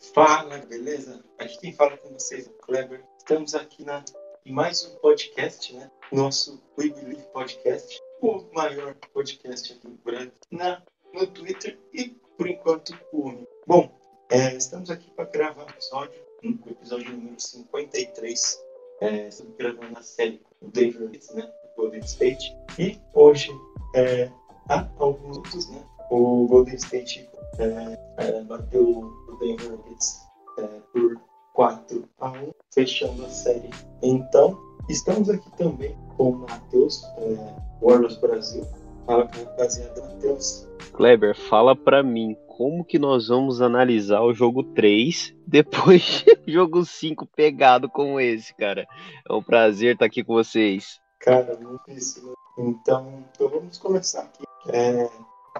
[0.00, 1.22] Fala, beleza?
[1.38, 3.04] Aqui quem fala com vocês é o Kleber.
[3.18, 4.02] Estamos aqui na,
[4.46, 5.90] em mais um podcast, né?
[6.10, 10.82] Nosso We Believe Podcast, o maior podcast aqui no Brasil, na,
[11.12, 13.46] no Twitter e, por enquanto, o único.
[13.66, 13.94] Bom,
[14.30, 18.64] é, estamos aqui para gravar um episódio, um episódio número 53.
[19.02, 21.52] É, estamos gravando a série do Denver, né?
[21.76, 22.56] Golden State.
[22.78, 23.50] E hoje,
[23.94, 24.30] é,
[24.66, 25.84] há alguns minutos, né?
[26.10, 30.20] O Golden State é, é, bateu o Denver Nuggets
[30.58, 30.62] é,
[30.92, 31.20] por
[31.54, 33.70] 4 a 1, fechando a série.
[34.02, 34.58] Então,
[34.88, 38.66] estamos aqui também com o Matheus, é, Warriors Brasil.
[39.06, 40.68] Fala com a rapaziada, Matheus.
[40.92, 46.84] Kleber, fala pra mim, como que nós vamos analisar o jogo 3 depois de jogo
[46.84, 48.86] 5 pegado como esse, cara?
[49.28, 51.00] É um prazer estar aqui com vocês.
[51.20, 52.34] Cara, muito difícil.
[52.58, 54.44] Então, então vamos começar aqui.
[54.68, 55.08] É,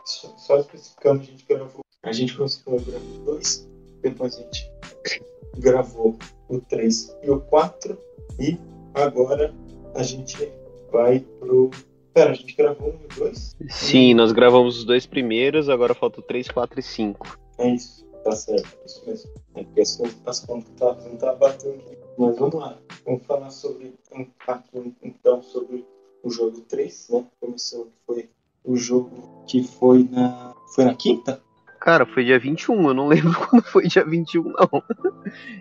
[0.04, 1.80] só, só especificando, a gente gravou.
[2.02, 3.68] A gente conseguiu gravar o 2,
[4.02, 4.72] depois a gente
[5.58, 7.98] gravou o 3 e o 4,
[8.38, 8.58] e
[8.94, 9.54] agora
[9.94, 10.36] a gente
[10.90, 11.70] vai pro.
[12.12, 13.54] Pera, a gente gravou um e dois?
[13.68, 17.38] Sim, nós gravamos os dois primeiros, agora falta o 3, 4 e 5.
[17.58, 19.30] É isso, tá certo, é isso mesmo.
[19.54, 21.98] É porque as, as contas tá, não tá batendo aqui.
[22.18, 25.86] Mas vamos lá, vamos falar sobre aqui, então sobre
[26.22, 27.26] o jogo 3, né?
[27.40, 28.30] Começou que foi
[28.64, 30.54] o jogo que foi na.
[30.74, 31.42] Foi na quinta?
[31.80, 34.82] Cara, foi dia 21, eu não lembro quando foi dia 21, não.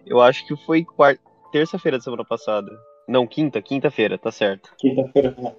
[0.05, 2.69] Eu acho que foi quarta, terça-feira da semana passada.
[3.07, 4.71] Não, quinta, quinta-feira, tá certo.
[4.77, 5.51] Quinta-feira, né?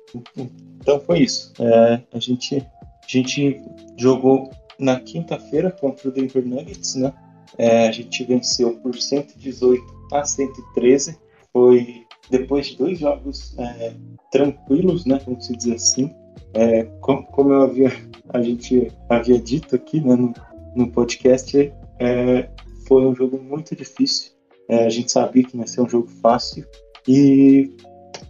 [0.81, 1.53] Então foi isso.
[1.59, 3.61] É, a, gente, a gente
[3.99, 7.13] jogou na quinta-feira contra o Denver Nuggets, né?
[7.59, 11.19] É, a gente venceu por 118 a 113.
[11.53, 13.95] Foi depois de dois jogos é,
[14.31, 15.21] tranquilos, né?
[15.25, 16.15] Vamos dizer assim.
[16.55, 17.93] É, como, como, eu havia,
[18.29, 20.33] a gente havia dito aqui né, no,
[20.75, 22.49] no podcast, é,
[22.87, 24.33] foi um jogo muito difícil.
[24.69, 26.67] É, a gente sabia que não ia ser um jogo fácil.
[27.07, 27.71] E,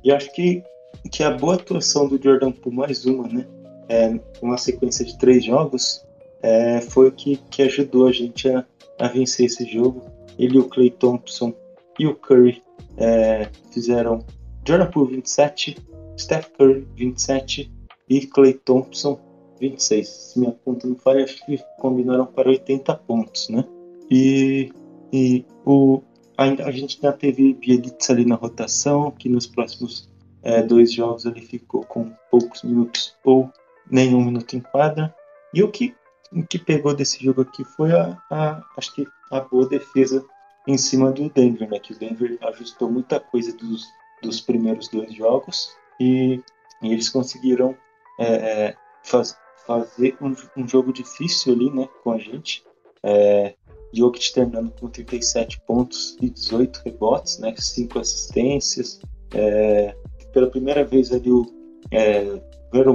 [0.05, 0.63] e acho que,
[1.11, 3.47] que a boa atuação do Jordan por mais uma, né?
[3.89, 6.05] É, uma sequência de três jogos,
[6.43, 8.65] é, foi o que, que ajudou a gente a,
[8.99, 10.03] a vencer esse jogo.
[10.39, 11.53] Ele, o Clay Thompson
[11.99, 12.63] e o Curry
[12.97, 14.25] é, fizeram
[14.67, 15.77] Jordan Poole 27,
[16.17, 17.71] Steph Curry 27
[18.11, 19.19] e Clay Thompson
[19.61, 20.09] 26.
[20.09, 23.65] Se minha conta não falha, acho que combinaram para 80 pontos, né?
[24.11, 24.73] E,
[25.13, 26.03] e o,
[26.37, 30.11] a, a gente ainda teve Bielitz ali na rotação, que nos próximos
[30.43, 33.49] é, dois jogos ele ficou com poucos minutos ou
[33.89, 35.15] nenhum minuto em quadra.
[35.55, 35.95] E o que,
[36.33, 40.25] o que pegou desse jogo aqui foi a, a, acho que a boa defesa
[40.67, 41.79] em cima do Denver, né?
[41.79, 43.87] Que o Denver ajustou muita coisa dos,
[44.21, 45.71] dos primeiros dois jogos
[46.01, 46.41] e,
[46.83, 47.77] e eles conseguiram
[48.21, 49.37] é, é faz,
[49.67, 51.89] fazer um, um, jogo difícil ali, né?
[52.03, 52.65] Com a gente.
[53.03, 53.55] É,
[53.93, 57.55] Jokic terminando com 37 pontos e 18 rebotes, né?
[57.57, 59.01] 5 assistências.
[59.35, 59.97] É,
[60.33, 61.47] pela primeira vez ali o
[61.91, 62.41] é,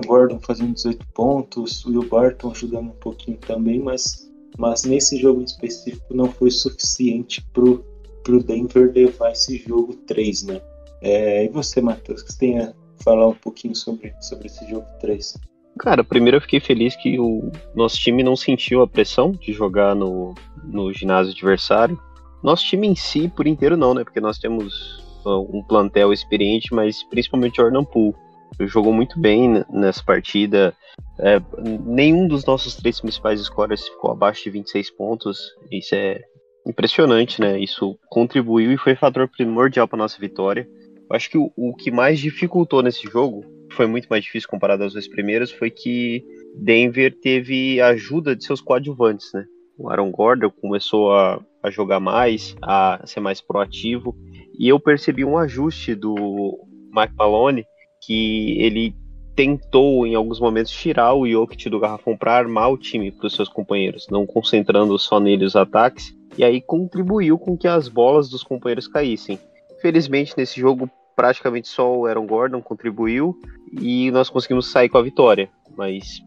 [0.05, 5.41] Gordon fazendo 18 pontos, o Will Barton ajudando um pouquinho também, mas, mas nesse jogo
[5.41, 7.83] em específico não foi suficiente pro,
[8.23, 10.61] pro Denver levar esse jogo 3, né?
[11.01, 12.73] É, e você, Matheus, que você tem a
[13.03, 15.35] falar um pouquinho sobre, sobre esse jogo 3?
[15.79, 19.93] Cara, primeiro eu fiquei feliz que o nosso time não sentiu a pressão de jogar
[19.93, 20.33] no,
[20.63, 21.99] no ginásio adversário.
[22.41, 24.03] Nosso time em si, por inteiro, não, né?
[24.03, 28.15] Porque nós temos um plantel experiente, mas principalmente o Jordan Poole.
[28.61, 30.73] Jogou muito bem nessa partida.
[31.19, 31.41] É,
[31.83, 35.39] nenhum dos nossos três principais scorers ficou abaixo de 26 pontos.
[35.69, 36.21] Isso é
[36.65, 37.59] impressionante, né?
[37.59, 40.69] Isso contribuiu e foi fator primordial para nossa vitória.
[41.09, 44.83] Eu acho que o, o que mais dificultou nesse jogo foi muito mais difícil comparado
[44.83, 46.23] aos dois primeiros foi que
[46.55, 49.45] Denver teve ajuda de seus coadjuvantes, né?
[49.77, 54.15] O Aaron Gordon começou a, a jogar mais, a ser mais proativo,
[54.57, 56.15] e eu percebi um ajuste do
[56.95, 57.65] Mike Malone,
[58.05, 58.95] que ele
[59.35, 63.35] tentou em alguns momentos tirar o Jokic do garrafão para armar o time para os
[63.35, 68.29] seus companheiros, não concentrando só nele os ataques, e aí contribuiu com que as bolas
[68.29, 69.37] dos companheiros caíssem.
[69.81, 73.39] Felizmente nesse jogo praticamente só o Aaron Gordon contribuiu
[73.71, 75.49] e nós conseguimos sair com a vitória.
[75.75, 76.21] Mas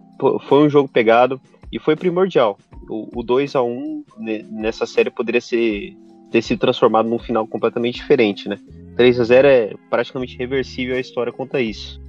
[0.48, 1.40] foi um jogo pegado
[1.70, 2.58] e foi primordial.
[2.88, 4.04] O, o 2 a 1
[4.50, 5.94] nessa série poderia ser,
[6.30, 8.58] ter se transformado num final completamente diferente, né?
[8.96, 12.00] 3 a 0 é praticamente reversível a história conta isso.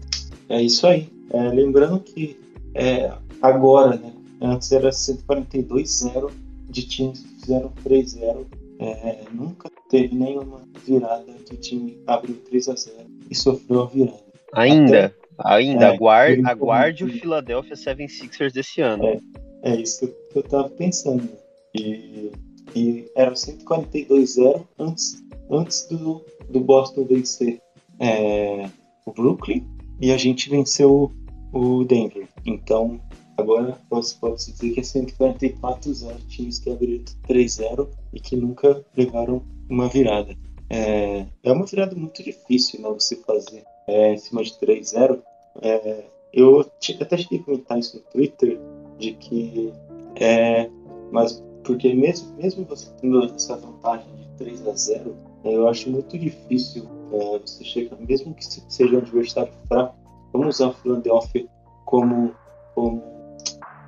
[0.48, 1.08] É isso aí.
[1.32, 2.40] É, lembrando que
[2.74, 3.12] é,
[3.42, 4.14] agora, né?
[4.42, 6.32] Antes era 142-0
[6.70, 8.46] de times que fizeram 3-0.
[8.80, 12.96] É, nunca teve nenhuma virada que o time abriu 3 a 0
[13.30, 14.24] e sofreu a virada.
[14.54, 19.06] Ainda, Até, ainda, é, aguarde, aguarde o Philadelphia 76ers desse ano.
[19.06, 19.20] É,
[19.64, 21.30] é isso que eu, que eu tava pensando.
[21.76, 22.32] E,
[22.76, 27.60] E era 142-0 antes, antes do, do Boston vencer
[28.00, 28.70] é,
[29.06, 29.68] o Brooklyn
[30.00, 31.12] e a gente venceu
[31.52, 32.28] o Denver.
[32.46, 33.00] Então,
[33.40, 39.88] agora pode-se dizer que é 144-0 times que abriram 3-0 e que nunca levaram uma
[39.88, 40.36] virada.
[40.70, 45.20] É, é uma virada muito difícil né, você fazer é, em cima de 3-0.
[45.62, 46.60] É, eu
[47.02, 48.60] até cheguei a comentar isso no Twitter,
[49.00, 49.74] de que
[50.16, 50.70] é,
[51.12, 55.90] mas porque mesmo, mesmo você tendo essa vantagem de 3 a 0 é, eu acho
[55.90, 59.96] muito difícil é, você chegar, mesmo que seja um adversário fraco,
[60.34, 61.48] vamos usar o Philadelphia
[61.86, 62.34] como,
[62.76, 63.19] como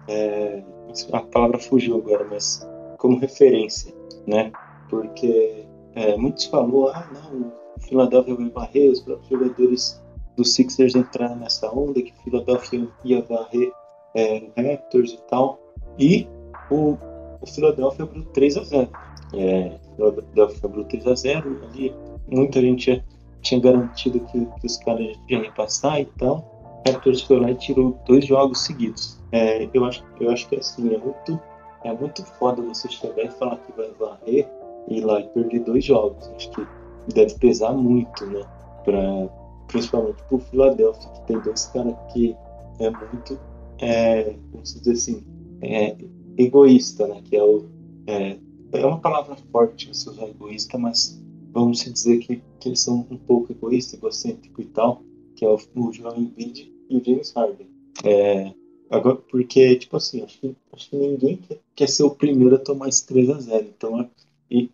[0.07, 0.63] é,
[1.12, 2.68] a palavra fugiu agora, mas
[2.98, 3.94] como referência,
[4.27, 4.51] né?
[4.89, 5.65] Porque
[5.95, 10.01] é, muitos falou, ah, não, o Philadelphia vai varrer, os próprios jogadores
[10.36, 13.71] do Sixers entraram nessa onda, que o Philadelphia ia varrer
[14.15, 15.59] é, Raptors e tal.
[15.98, 16.27] E
[16.69, 16.97] o,
[17.42, 18.89] o Philadelphia abriu 3 a 0
[19.33, 21.94] é, O Philadelphia abriu 3 a 0 ali
[22.31, 23.06] muita gente tinha,
[23.42, 26.61] tinha garantido que, que os caras iam passar e tal.
[26.88, 29.19] Raptors foi lá e tirou dois jogos seguidos.
[29.31, 31.39] É, eu, acho, eu acho que assim, é muito,
[31.83, 34.50] é muito foda você chegar e falar que vai varrer
[34.88, 36.28] e ir lá e perder dois jogos.
[36.36, 36.68] Acho que
[37.13, 38.42] deve pesar muito, né?
[38.83, 39.30] Pra,
[39.68, 42.36] principalmente pro Philadelphia, que tem dois caras que
[42.80, 43.39] é muito,
[43.80, 45.24] é, dizer assim,
[45.62, 45.95] é,
[46.38, 47.22] egoísta, né?
[47.24, 47.66] Que é o.
[48.07, 48.38] É,
[48.74, 51.22] é uma palavra forte você usar egoísta, mas
[51.54, 55.04] vamos dizer que, que eles são um pouco egoístas, egocêntrico e tal,
[55.36, 57.68] que é o, o Joel Embiid e o James Harden.
[58.04, 58.54] É,
[58.90, 62.60] agora, porque, tipo assim, acho que, acho que ninguém quer, quer ser o primeiro a
[62.60, 64.10] tomar esse 3 a 0 Então,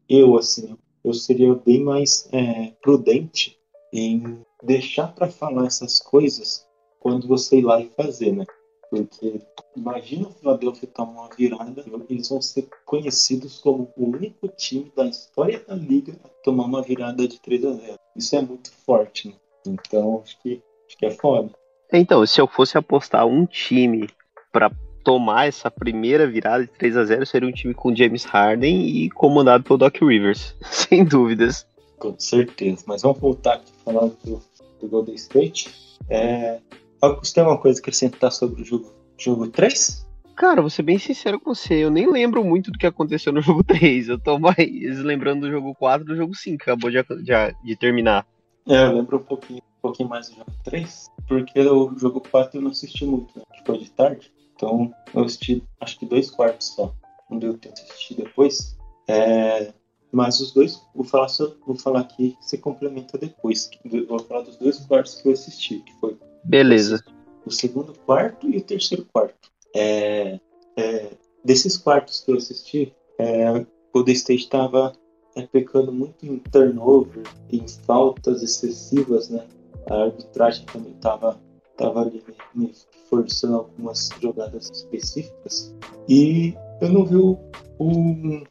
[0.09, 3.57] eu, assim, eu seria bem mais é, prudente
[3.93, 6.65] em deixar para falar essas coisas
[6.99, 8.45] quando você ir lá e fazer, né?
[8.89, 9.41] Porque
[9.75, 15.05] imagina o Philadelphia tomar uma virada, eles vão ser conhecidos como o único time da
[15.05, 17.99] história da liga a tomar uma virada de 3 a 0.
[18.15, 19.35] Isso é muito forte, né?
[19.67, 21.51] Então acho que, acho que é foda.
[21.91, 24.09] Então, se eu fosse apostar um time
[24.51, 24.71] para
[25.03, 29.09] tomar essa primeira virada de 3 a 0 seria um time com James Harden e
[29.09, 31.65] comandado pelo Doc Rivers, sem dúvidas.
[31.97, 32.83] Com certeza.
[32.85, 34.41] Mas vamos voltar aqui falando do,
[34.81, 35.73] do Golden State.
[36.09, 36.59] É,
[37.01, 40.05] você tem uma coisa a acrescentar sobre o jogo, jogo 3?
[40.35, 43.39] Cara, vou ser bem sincero com você, eu nem lembro muito do que aconteceu no
[43.41, 44.09] jogo 3.
[44.09, 44.57] Eu tô mais
[44.99, 48.25] lembrando do jogo 4 do jogo 5, acabou de, de, de terminar.
[48.67, 52.57] É, eu lembro um pouquinho, um pouquinho mais do jogo 3, porque o jogo 4
[52.57, 53.43] eu não assisti muito, né?
[53.65, 54.31] Foi de tarde.
[54.55, 56.93] Então eu assisti acho que dois quartos só.
[57.29, 58.77] Não deu tempo de assistir depois.
[59.07, 59.73] É,
[60.11, 63.69] mas os dois, vou falar, só, vou falar aqui, você complementa depois.
[64.07, 67.03] Vou falar dos dois quartos que eu assisti, que foi Beleza.
[67.45, 69.51] O segundo quarto e o terceiro quarto.
[69.75, 70.39] É,
[70.77, 71.09] é,
[71.43, 74.93] desses quartos que eu assisti, é, o Golden State estava
[75.35, 79.45] é, pecando muito em turnover, em faltas excessivas, né?
[79.89, 81.39] A arbitragem também estava
[81.77, 82.23] tava ali
[82.55, 82.73] me
[83.09, 85.73] forçando algumas jogadas específicas.
[86.09, 87.37] E eu não vi o,
[87.79, 88.43] o,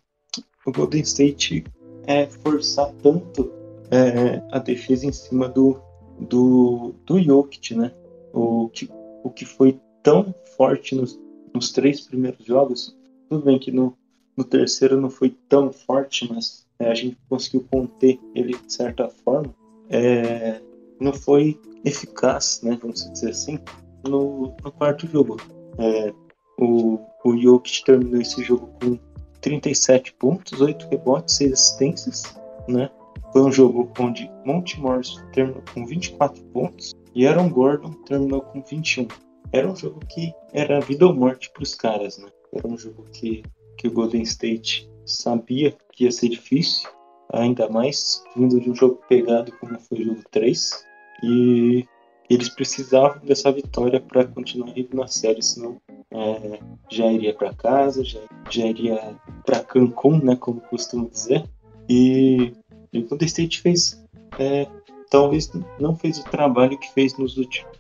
[0.65, 1.65] o Golden State
[2.07, 3.53] é, forçar tanto
[3.91, 5.81] é, a defesa em cima do,
[6.21, 7.93] do, do Jokic, né?
[8.33, 8.89] O que,
[9.25, 11.19] o que foi tão forte nos,
[11.53, 12.97] nos três primeiros jogos,
[13.29, 13.97] tudo bem que no,
[14.37, 19.09] no terceiro não foi tão forte, mas é, a gente conseguiu conter ele de certa
[19.09, 19.55] forma.
[19.89, 20.61] É,
[21.01, 22.79] não foi eficaz, né?
[22.81, 23.59] Vamos dizer assim,
[24.05, 25.37] no, no quarto jogo.
[25.79, 26.13] É,
[26.59, 28.99] o, o Jokic terminou esse jogo com
[29.41, 32.23] 37 pontos, 8 rebotes, 6 assistências,
[32.69, 32.91] né?
[33.33, 38.63] Foi um jogo onde Monte Morris terminou com 24 pontos e Aaron Gordon terminou com
[38.63, 39.09] 21.
[39.53, 42.29] Era um jogo que era vida ou morte para os caras, né?
[42.53, 43.43] Era um jogo que,
[43.77, 46.89] que o Golden State sabia que ia ser difícil,
[47.33, 50.87] ainda mais vindo de um jogo pegado como foi o jogo 3.
[51.23, 51.87] E
[52.29, 55.81] eles precisavam dessa vitória para continuar indo na série, senão
[56.11, 56.59] é,
[56.91, 61.45] já iria para casa, já, já iria para Cancún, né, como costumo dizer.
[61.89, 62.53] E
[62.93, 64.05] o Golden State fez,
[64.39, 64.67] é,
[65.11, 67.37] talvez não fez o trabalho que fez nos,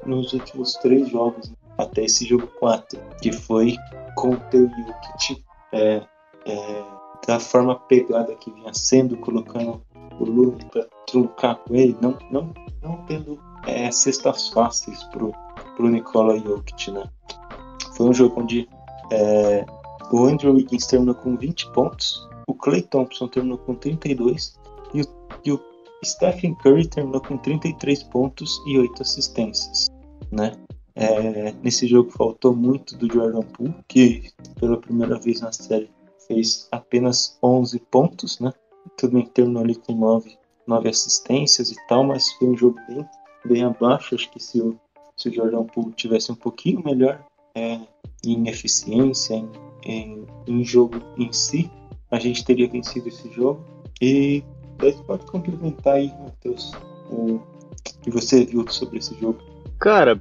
[0.07, 1.57] nos últimos três jogos, né?
[1.79, 3.76] até esse jogo 4, que foi
[4.15, 6.03] conter o Jokic é,
[6.47, 6.85] é,
[7.26, 9.80] da forma pegada que vinha sendo, colocando
[10.18, 15.32] o Lula para truncar com ele, não, não, não tendo é, cestas fáceis pro,
[15.76, 17.04] pro Nikola Jokic, né?
[17.94, 18.68] Foi um jogo onde
[19.11, 19.64] é,
[20.11, 24.58] o Andrew Wiggins terminou com 20 pontos, o Clay Thompson terminou com 32
[24.94, 25.06] e o,
[25.44, 25.61] e o
[26.04, 29.88] Stephen Curry terminou com 33 pontos e 8 assistências,
[30.30, 30.52] né?
[30.94, 35.90] É, nesse jogo faltou muito do Jordan Poole, que pela primeira vez na série
[36.26, 38.52] fez apenas 11 pontos, né?
[38.97, 43.06] Tudo bem terminou ali com 9, 9 assistências e tal, mas foi um jogo bem,
[43.45, 44.14] bem abaixo.
[44.14, 44.78] Acho que se o,
[45.16, 47.80] se o Jordan Poole tivesse um pouquinho melhor é,
[48.25, 49.50] em eficiência, em,
[49.85, 51.71] em, em, jogo em si,
[52.11, 53.64] a gente teria vencido esse jogo.
[54.00, 54.45] E
[54.78, 56.73] daí pode complementar aí, Matheus,
[57.11, 57.40] o
[58.02, 59.38] que você viu sobre esse jogo.
[59.78, 60.21] Cara,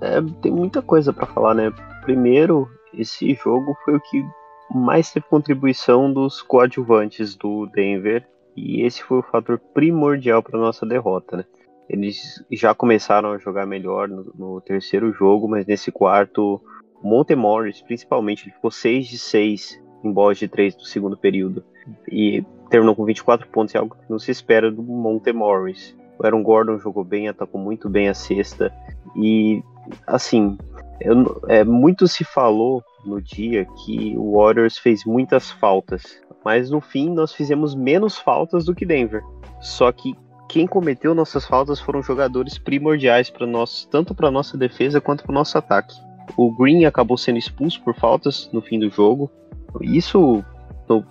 [0.00, 1.72] é, tem muita coisa para falar, né?
[2.02, 4.24] Primeiro, esse jogo foi o que
[4.70, 10.86] mais teve contribuição dos coadjuvantes do Denver e esse foi o fator primordial para nossa
[10.86, 11.44] derrota, né?
[11.88, 16.60] Eles já começaram a jogar melhor no, no terceiro jogo, mas nesse quarto,
[17.02, 21.62] Monte Morris, principalmente, ele ficou 6 de 6 em bolas de 3 do segundo período
[22.10, 25.94] e terminou com 24 pontos, é algo que não se espera do Monte Morris.
[26.18, 28.72] O Aaron Gordon jogou bem, atacou muito bem a cesta
[29.16, 29.62] e,
[30.06, 30.56] assim,
[31.00, 36.80] eu, é, muito se falou no dia que o Warriors fez muitas faltas, mas no
[36.80, 39.22] fim nós fizemos menos faltas do que Denver.
[39.60, 40.14] Só que
[40.48, 45.32] quem cometeu nossas faltas foram jogadores primordiais para nós, tanto para nossa defesa quanto para
[45.32, 45.94] o nosso ataque.
[46.36, 49.30] O Green acabou sendo expulso por faltas no fim do jogo.
[49.80, 50.44] Isso
[50.88, 51.04] no,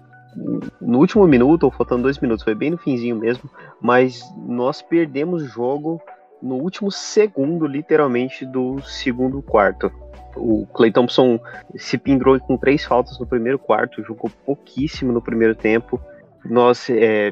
[0.82, 3.50] no último minuto, ou faltando dois minutos, foi bem no finzinho mesmo.
[3.82, 6.02] Mas nós perdemos o jogo
[6.42, 9.92] no último segundo, literalmente, do segundo quarto.
[10.36, 11.40] O Clay Thompson
[11.76, 16.00] se pendurou com três faltas no primeiro quarto, jogou pouquíssimo no primeiro tempo.
[16.46, 17.32] Nós é,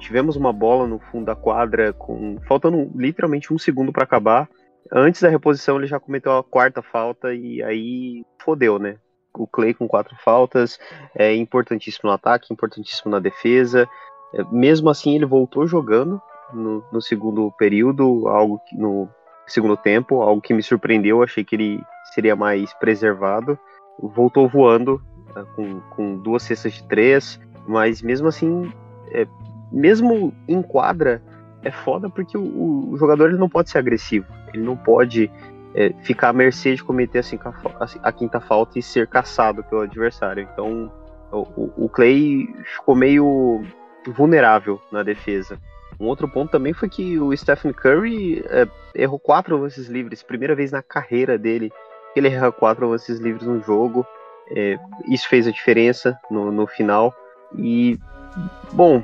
[0.00, 4.48] tivemos uma bola no fundo da quadra, com faltando literalmente um segundo para acabar.
[4.92, 8.96] Antes da reposição, ele já cometeu a quarta falta e aí fodeu, né?
[9.34, 10.78] O Clay com quatro faltas,
[11.14, 13.88] é importantíssimo no ataque, importantíssimo na defesa.
[14.34, 16.20] É, mesmo assim, ele voltou jogando
[16.52, 19.08] no, no segundo período, algo que, no
[19.52, 21.22] segundo tempo, algo que me surpreendeu.
[21.22, 21.82] Achei que ele
[22.14, 23.58] seria mais preservado.
[24.00, 25.02] Voltou voando
[25.34, 28.72] né, com, com duas cestas de três, mas mesmo assim,
[29.10, 29.26] é,
[29.72, 31.22] mesmo em quadra,
[31.62, 35.30] é foda porque o, o, jogador ele não pode ser agressivo, ele não pode
[35.74, 39.82] é, ficar à mercê de cometer assim, a, a, quinta falta e ser caçado pelo
[39.82, 40.48] adversário.
[40.52, 40.92] Então
[41.32, 43.62] o, o Clay ficou meio
[44.06, 45.58] vulnerável na defesa.
[46.00, 50.54] Um outro ponto também foi que o Stephen Curry é, errou quatro lances livres, primeira
[50.54, 51.72] vez na carreira dele
[52.12, 54.06] que ele erra quatro lances livres no jogo.
[54.50, 54.78] É,
[55.08, 57.14] isso fez a diferença no, no final.
[57.56, 57.98] E,
[58.72, 59.02] bom,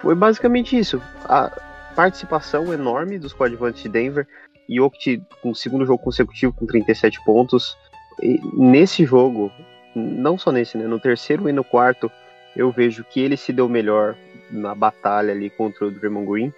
[0.00, 1.00] foi basicamente isso.
[1.24, 1.50] A
[1.94, 4.26] participação enorme dos coadjuvantes de Denver.
[4.68, 7.76] Jokic com o segundo jogo consecutivo com 37 pontos.
[8.22, 9.52] E nesse jogo,
[9.94, 12.10] não só nesse, né, no terceiro e no quarto,
[12.56, 14.16] eu vejo que ele se deu melhor
[14.50, 16.52] na batalha ali contra o Draymond Green.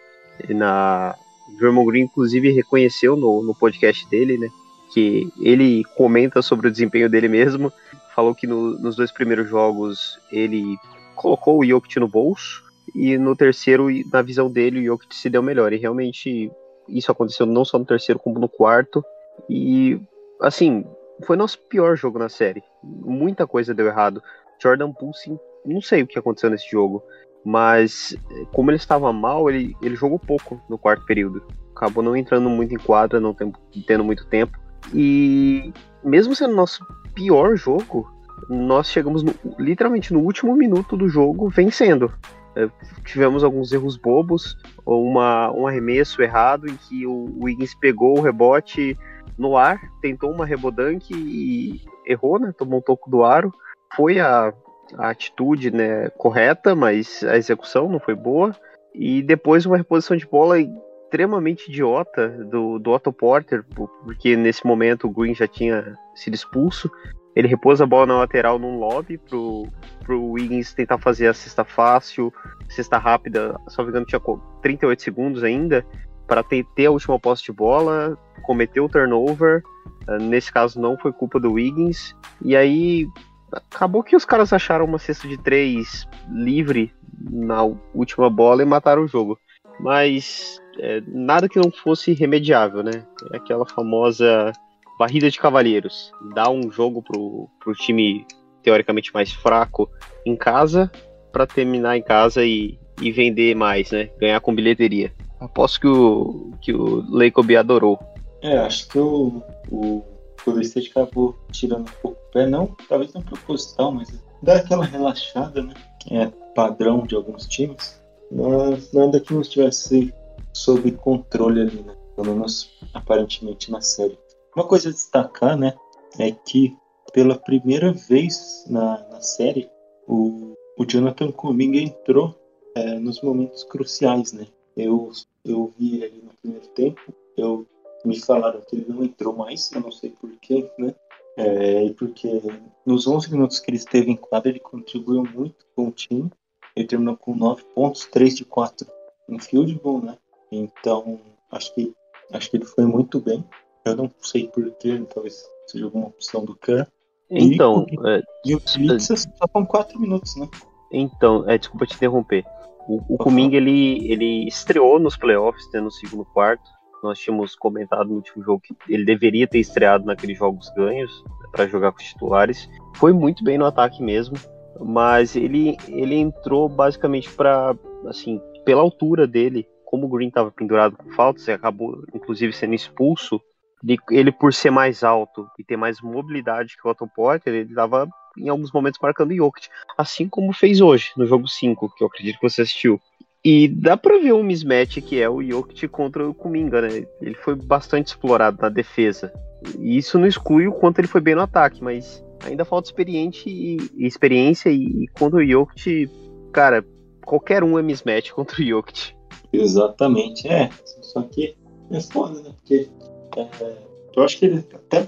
[0.49, 1.15] E na
[1.59, 4.49] Draymond Green, inclusive, reconheceu no, no podcast dele, né?
[4.93, 7.73] Que ele comenta sobre o desempenho dele mesmo.
[8.15, 10.77] Falou que no, nos dois primeiros jogos ele
[11.15, 12.65] colocou o Jokic no bolso.
[12.95, 15.73] E no terceiro, na visão dele, o Jokic se deu melhor.
[15.73, 16.51] E realmente
[16.89, 19.05] isso aconteceu não só no terceiro, como no quarto.
[19.49, 20.01] E,
[20.41, 20.85] assim,
[21.25, 22.63] foi nosso pior jogo na série.
[22.83, 24.23] Muita coisa deu errado.
[24.63, 27.03] Jordan Poole, não sei o que aconteceu nesse jogo.
[27.47, 28.13] Mas
[28.53, 31.45] como ele estava mal, ele, ele jogou pouco no quarto período.
[31.77, 33.53] Acabou não entrando muito em quadra, não tem,
[33.87, 34.59] tendo muito tempo.
[34.93, 35.73] E
[36.03, 36.85] mesmo sendo nosso
[37.15, 38.11] pior jogo,
[38.49, 42.13] nós chegamos no, literalmente no último minuto do jogo vencendo.
[42.57, 42.69] É,
[43.05, 48.99] tivemos alguns erros bobos, uma, um arremesso errado em que o Wiggins pegou o rebote
[49.39, 52.53] no ar, tentou uma rebodanque e errou, né?
[52.59, 53.53] Tomou um toco do aro.
[53.95, 54.53] Foi a
[54.97, 58.55] a atitude né, correta, mas a execução não foi boa.
[58.95, 63.65] E depois uma reposição de bola extremamente idiota do, do Otto Porter,
[64.05, 66.91] porque nesse momento o Green já tinha sido expulso.
[67.35, 69.69] Ele repôs a bola na lateral num lobby pro,
[70.05, 72.33] pro Wiggins tentar fazer a cesta fácil,
[72.69, 74.21] cesta rápida, só me engano tinha
[74.63, 75.87] 38 segundos ainda,
[76.27, 79.63] para ter, ter a última posse de bola, cometeu o turnover,
[80.09, 83.07] ah, nesse caso não foi culpa do Wiggins, e aí
[83.53, 86.93] acabou que os caras acharam uma cesta de três livre
[87.31, 87.63] na
[87.95, 89.39] última bola e mataram o jogo.
[89.81, 93.05] Mas é, nada que não fosse remediável, né?
[93.33, 94.53] É aquela famosa
[94.99, 96.13] barrida de cavalheiros.
[96.35, 98.27] Dá um jogo pro, pro time
[98.63, 99.89] teoricamente mais fraco
[100.25, 100.91] em casa
[101.31, 104.11] para terminar em casa e, e vender mais, né?
[104.19, 105.13] Ganhar com bilheteria.
[105.39, 107.99] Aposto que o, que o Leicobi adorou.
[108.43, 110.16] É, acho que o, o
[110.47, 114.09] Golden State acabou tirando um pouco o pé, não, talvez não proposital, mas
[114.41, 115.75] dá aquela relaxada, né?
[116.11, 118.01] É padrão de alguns times,
[118.31, 120.15] mas nada que não estivesse
[120.53, 121.97] sob controle ali, né?
[122.15, 124.19] Pelo menos aparentemente na série.
[124.55, 125.75] Uma coisa a destacar, né,
[126.19, 126.75] é que
[127.13, 129.69] pela primeira vez na, na série,
[130.07, 132.35] o, o Jonathan Kuminga entrou
[132.75, 134.47] é, nos momentos cruciais, né?
[134.77, 135.11] Eu,
[135.45, 137.01] eu vi ele no primeiro tempo,
[137.37, 137.67] eu
[138.07, 140.95] me falaram que ele não entrou mais, eu não sei porquê, né?
[141.37, 142.41] É, porque
[142.85, 146.31] nos 11 minutos que ele esteve em quadra, ele contribuiu muito com o time.
[146.75, 148.87] Ele terminou com 9 pontos, 3 de 4
[149.29, 150.17] em field goal, né?
[150.51, 151.21] Então,
[151.51, 151.93] acho que,
[152.33, 153.45] acho que ele foi muito bem.
[153.85, 156.87] Eu não sei porquê, talvez seja alguma opção do Kerr.
[157.29, 160.49] Então, e, é, e o Blitz só com 4 minutos, né?
[160.93, 162.45] Então, é, desculpa te interromper.
[162.89, 166.76] O, o Kuminga, ele, ele estreou nos playoffs, né, no segundo quarto.
[167.07, 171.67] Nós tínhamos comentado no último jogo que ele deveria ter estreado naqueles jogos ganhos para
[171.67, 172.69] jogar com os titulares.
[172.97, 174.37] Foi muito bem no ataque mesmo,
[174.81, 180.97] mas ele, ele entrou basicamente para, assim, pela altura dele, como o Green estava pendurado
[180.97, 183.41] com faltas e acabou, inclusive, sendo expulso,
[183.83, 187.71] ele, ele, por ser mais alto e ter mais mobilidade que o Otto Porter, ele
[187.71, 192.09] estava em alguns momentos marcando Jokic, assim como fez hoje no jogo 5, que eu
[192.09, 193.01] acredito que você assistiu.
[193.49, 197.07] E dá pra ver um mismatch que é o Jokic contra o Kuminga, né?
[197.23, 199.33] Ele foi bastante explorado na defesa.
[199.79, 203.49] E isso não exclui o quanto ele foi bem no ataque, mas ainda falta experiente
[203.49, 206.11] e, experiência e, e contra o Jokic,
[206.53, 206.85] cara,
[207.25, 209.15] qualquer um é mismatch contra o Jokic.
[209.53, 210.69] Exatamente, é.
[211.01, 211.57] Só que
[211.93, 212.51] é foda, né?
[212.57, 212.91] Porque
[213.37, 213.77] é,
[214.17, 215.07] eu acho que ele até,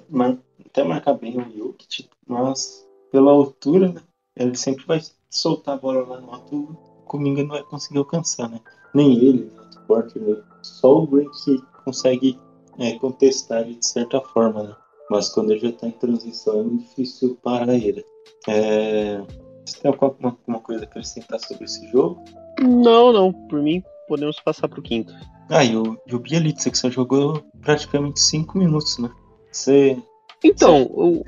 [0.65, 4.01] até marca bem o Jokic, mas pela altura, né?
[4.37, 8.49] Ele sempre vai soltar a bola lá no alto, o Kuminga não vai conseguir alcançar,
[8.49, 8.61] né?
[8.95, 9.69] Nem ele, né?
[9.89, 12.39] o só o Green que consegue
[12.79, 14.77] é, contestar ele de certa forma, né?
[15.11, 18.05] Mas quando ele já está em transição é muito difícil parar ele.
[18.47, 19.23] É...
[19.65, 22.23] Você tem alguma, alguma coisa a acrescentar sobre esse jogo?
[22.61, 23.33] Não, não.
[23.33, 25.13] Por mim, podemos passar para o quinto.
[25.49, 29.11] Ah, e o, e o Bielitsa, que você jogou praticamente 5 minutos, né?
[29.51, 29.99] Você.
[30.45, 31.25] Então, o.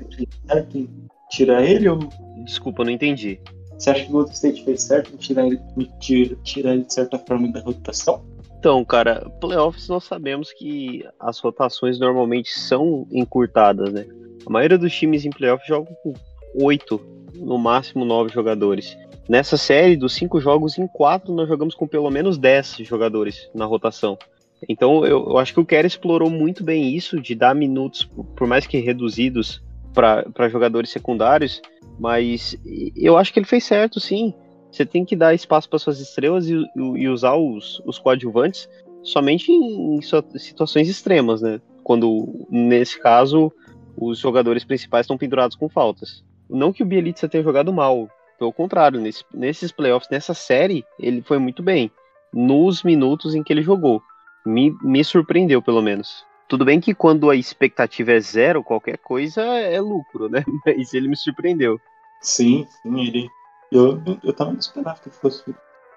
[0.47, 0.89] Certo em
[1.29, 1.97] tirar ele ou.
[2.43, 3.39] Desculpa, não entendi.
[3.81, 5.59] Você acha que o Golden State fez certo em tirar ele,
[5.99, 8.23] tirar, tirar ele de certa forma da rotação?
[8.59, 14.05] Então, cara, playoffs nós sabemos que as rotações normalmente são encurtadas, né?
[14.45, 16.13] A maioria dos times em playoffs jogam com
[16.63, 17.01] oito,
[17.33, 18.95] no máximo nove jogadores.
[19.27, 23.65] Nessa série, dos cinco jogos, em quatro nós jogamos com pelo menos dez jogadores na
[23.65, 24.15] rotação.
[24.69, 28.45] Então eu, eu acho que o Kerr explorou muito bem isso, de dar minutos, por
[28.45, 29.59] mais que reduzidos,
[29.91, 31.63] para jogadores secundários,
[32.01, 32.57] mas
[32.95, 34.33] eu acho que ele fez certo, sim.
[34.71, 38.67] Você tem que dar espaço para suas estrelas e, e, usar os, os coadjuvantes
[39.03, 41.61] somente em, em situações extremas, né?
[41.83, 43.53] Quando, nesse caso,
[43.95, 46.23] os jogadores principais estão pendurados com faltas.
[46.49, 48.09] Não que o Bielitsa tenha jogado mal,
[48.39, 51.91] pelo contrário, nesse, nesses playoffs, nessa série, ele foi muito bem.
[52.33, 54.01] Nos minutos em que ele jogou.
[54.43, 56.25] Me, me surpreendeu, pelo menos.
[56.47, 60.43] Tudo bem que quando a expectativa é zero, qualquer coisa é lucro, né?
[60.65, 61.79] Mas ele me surpreendeu.
[62.21, 63.29] Sim, sim, ele.
[63.71, 65.43] Eu, eu tava esperando que fosse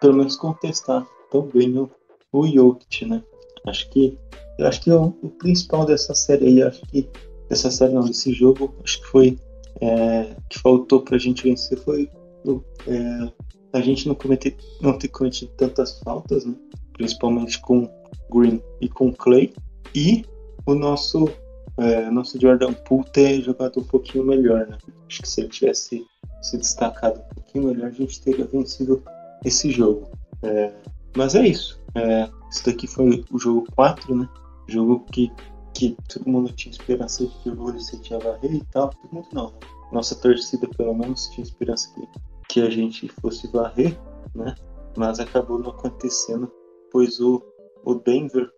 [0.00, 1.90] pelo menos contestar tão bem o,
[2.32, 3.22] o Jokic, né?
[3.66, 4.18] Acho que.
[4.58, 7.08] Eu acho que o, o principal dessa série aí, acho que.
[7.48, 9.38] Dessa série não, desse jogo, acho que foi.
[9.80, 12.08] É, que faltou pra gente vencer foi
[12.86, 13.32] é,
[13.72, 16.54] a gente não, cometer, não ter cometido tantas faltas, né?
[16.92, 17.88] Principalmente com
[18.30, 19.52] Green e com Clay.
[19.94, 20.24] E
[20.66, 21.28] o nosso,
[21.78, 24.78] é, nosso Jordan Poole ter jogado um pouquinho melhor, né?
[25.08, 26.06] Acho que se ele tivesse
[26.42, 29.02] se destacado um pouquinho melhor, a gente teria vencido
[29.44, 30.10] esse jogo.
[30.42, 30.72] É,
[31.16, 31.82] mas é isso.
[31.94, 34.28] É, esse daqui foi o jogo 4, né?
[34.68, 35.32] Jogo que,
[35.72, 38.90] que todo mundo tinha esperança de que o Golden State ia varrer e tal.
[38.90, 39.58] Todo mundo não, né?
[39.92, 42.08] Nossa torcida, pelo menos, tinha esperança que,
[42.48, 43.98] que a gente fosse varrer,
[44.34, 44.54] né?
[44.96, 46.50] Mas acabou não acontecendo,
[46.90, 47.42] pois o,
[47.84, 48.50] o Denver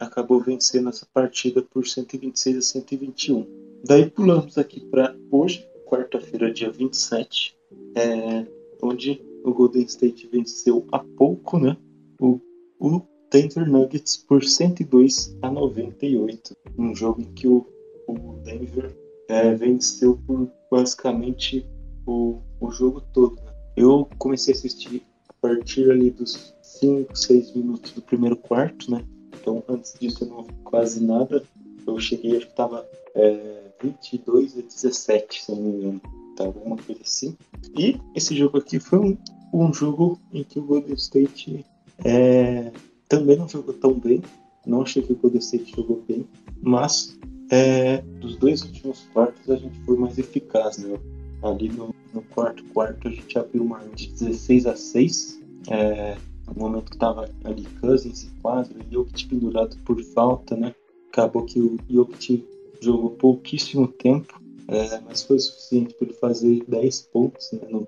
[0.00, 3.46] acabou vencendo essa partida por 126 a 121.
[3.84, 7.56] Daí pulamos aqui para hoje, quarta-feira, dia 27,
[7.94, 8.46] é,
[8.82, 11.76] onde o Golden State venceu há pouco, né?
[12.20, 12.40] O,
[12.80, 16.56] o Denver Nuggets por 102 a 98.
[16.78, 17.66] Um jogo em que o,
[18.08, 18.96] o Denver
[19.28, 21.66] é, venceu por basicamente
[22.06, 23.36] o, o jogo todo.
[23.36, 23.52] Né?
[23.76, 29.04] Eu comecei a assistir a partir ali dos 5, 6 minutos do primeiro quarto, né?
[29.46, 31.40] Então, antes disso, eu não vi quase nada.
[31.86, 36.00] Eu cheguei, acho que estava é, 22 a 17, se não me engano.
[36.36, 37.36] Tava alguma coisa assim.
[37.78, 39.16] E esse jogo aqui foi um,
[39.52, 41.64] um jogo em que o Golden State
[42.04, 42.72] é,
[43.08, 44.20] também não jogou tão bem.
[44.66, 46.26] Não achei que o Golden State jogou bem.
[46.60, 47.16] Mas
[47.48, 50.98] é, dos dois últimos quartos a gente foi mais eficaz, né?
[51.40, 55.40] Ali no, no quarto quarto a gente abriu uma de 16 a 6.
[55.70, 60.74] É, no momento que tava ali Cousins e quadro, e Jokic pendurado por falta, né?
[61.08, 62.44] Acabou que o Jokic
[62.80, 67.86] jogou pouquíssimo tempo é, mas foi suficiente para ele fazer 10 pontos né, no,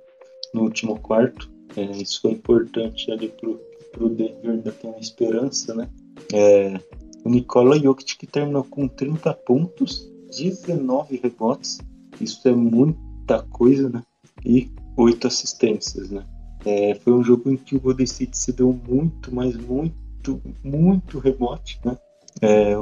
[0.55, 1.51] no, último quarto.
[1.77, 5.89] É, isso foi importante ali para o Denver ainda ter uma esperança, né?
[6.33, 6.81] É,
[7.25, 11.79] o Nikola Jokic que terminou com 30 pontos, 19 rebotes,
[12.21, 14.03] isso é muita coisa, né?
[14.45, 16.25] E 8 assistências, né?
[16.65, 21.19] É, foi um jogo em que o Golden State se deu muito, mas muito, muito
[21.19, 21.97] rebote, né?
[22.41, 22.75] É,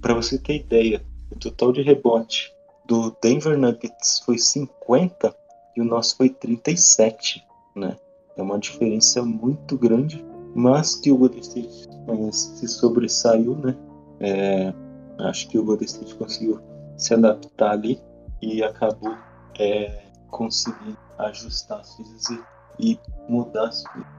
[0.00, 2.52] Para você ter ideia, o total de rebote
[2.86, 5.34] do Denver Nuggets foi 50
[5.76, 7.42] e o nosso foi 37,
[7.74, 7.96] né?
[8.36, 13.76] É uma diferença muito grande, mas que o Golden State é, se sobressaiu, né?
[14.20, 14.72] É,
[15.20, 16.60] acho que o Golden State conseguiu
[16.96, 18.00] se adaptar ali
[18.40, 19.14] e acabou
[19.58, 22.30] é, conseguindo ajustar as coisas
[22.78, 23.70] e mudar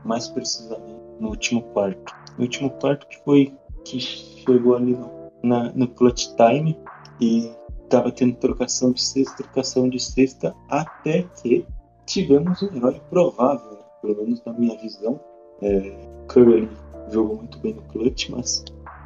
[0.05, 2.13] mais precisamente no último quarto.
[2.37, 3.53] No último quarto que foi
[3.85, 5.09] que chegou ali no,
[5.43, 6.77] na, no clutch time
[7.19, 7.51] e
[7.83, 11.65] estava tendo trocação de sexta, trocação de sexta, até que
[12.05, 13.77] tivemos um herói provável, né?
[14.01, 15.19] pelo menos na minha visão.
[15.61, 15.95] É,
[16.27, 16.69] Curry
[17.11, 18.63] jogou muito bem no clutch, mas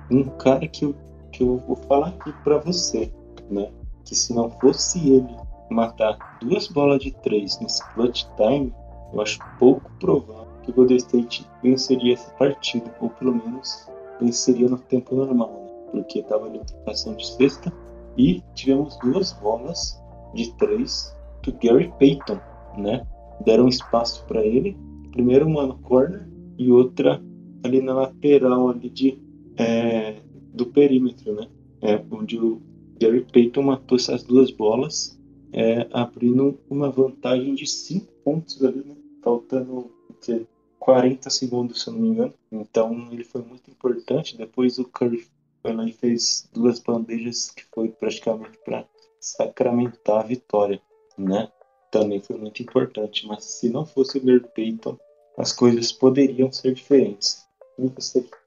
[0.10, 0.96] um cara que eu,
[1.32, 3.12] que eu vou falar aqui para você,
[3.50, 3.70] né?
[4.06, 5.36] Que se não fosse ele
[5.70, 8.74] matar duas bolas de três nesse clutch time,
[9.14, 13.88] eu acho pouco provável que o Golden State venceria essa partida, ou pelo menos
[14.20, 15.68] venceria no tempo normal, né?
[15.92, 17.72] porque estava em de sexta
[18.18, 20.02] e tivemos duas bolas
[20.34, 22.40] de três do Gary Payton,
[22.78, 23.06] né?
[23.46, 24.76] Deram espaço para ele,
[25.12, 27.22] primeiro uma no corner e outra
[27.64, 29.20] ali na lateral ali de
[29.58, 30.16] é,
[30.54, 31.48] do perímetro, né?
[31.82, 32.62] É, onde o
[33.00, 35.20] Gary Payton matou essas duas bolas,
[35.54, 38.96] é, abrindo uma vantagem de 5 pontos ali, né?
[39.28, 40.48] Faltando que,
[40.80, 42.34] 40 segundos, se eu não me engano.
[42.50, 44.38] Então ele foi muito importante.
[44.38, 45.28] Depois o Curry
[45.62, 48.86] foi lá e fez duas bandejas que foi praticamente para
[49.20, 50.82] sacramentar a vitória,
[51.18, 51.52] né?
[51.92, 53.28] Também foi muito importante.
[53.28, 54.98] Mas se não fosse o Gary Payton,
[55.38, 57.46] as coisas poderiam ser diferentes.
[57.78, 58.02] O que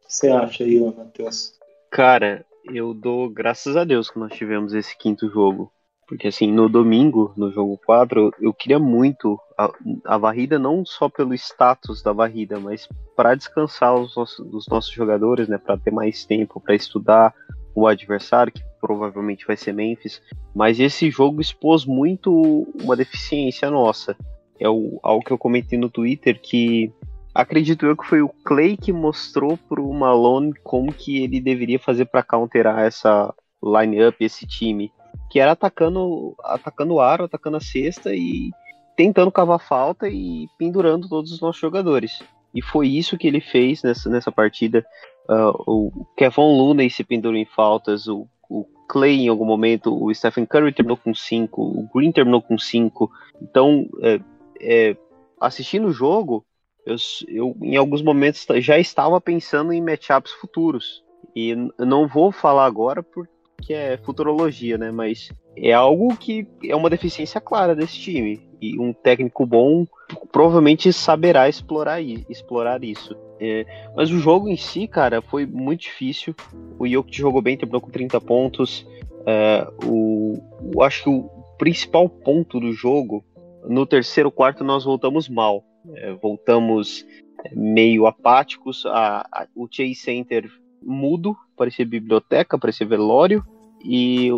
[0.09, 1.59] você acha aí, Matheus?
[1.91, 5.71] Cara, eu dou graças a Deus que nós tivemos esse quinto jogo.
[6.11, 9.71] Porque assim, no domingo, no jogo 4, eu queria muito a,
[10.05, 14.93] a varrida, não só pelo status da varrida, mas para descansar os nossos, os nossos
[14.93, 15.57] jogadores, né?
[15.57, 17.33] Para ter mais tempo para estudar
[17.77, 20.21] o adversário, que provavelmente vai ser Memphis.
[20.53, 24.17] Mas esse jogo expôs muito uma deficiência nossa.
[24.59, 26.93] É o, algo que eu comentei no Twitter que
[27.33, 32.07] acredito eu que foi o Clay que mostrou pro Malone como que ele deveria fazer
[32.07, 34.91] para counterar essa line-up, esse time,
[35.31, 38.51] que era atacando atacando o aro, atacando a cesta e
[38.97, 42.23] tentando cavar falta e pendurando todos os nossos jogadores.
[42.55, 44.85] E foi isso que ele fez nessa, nessa partida.
[45.29, 50.13] Uh, o Kevin Looney se pendurou em faltas, o, o Clay em algum momento, o
[50.13, 53.11] Stephen Curry terminou com 5, o Green terminou com 5.
[53.41, 54.21] Então, é,
[54.61, 54.97] é,
[55.41, 56.45] assistindo o jogo,
[56.85, 56.97] eu,
[57.29, 61.05] eu, em alguns momentos já estava pensando em matchups futuros.
[61.35, 63.31] E não vou falar agora porque
[63.69, 64.91] é futurologia, né?
[64.91, 68.49] Mas é algo que é uma deficiência clara desse time.
[68.61, 69.87] E um técnico bom
[70.33, 73.17] provavelmente saberá explorar, explorar isso.
[73.41, 73.65] É,
[73.97, 76.35] mas o jogo em si, cara, foi muito difícil.
[76.79, 78.87] O Jokic jogou bem, terminou com 30 pontos.
[79.27, 80.39] É, o,
[80.75, 83.25] o, acho que o principal ponto do jogo,
[83.67, 85.65] no terceiro quarto nós voltamos mal.
[85.95, 87.07] É, voltamos
[87.45, 88.85] é, meio apáticos.
[88.87, 90.51] A, a, o Chase Center
[90.83, 93.45] mudo, parecia biblioteca, parecia velório.
[93.85, 94.31] E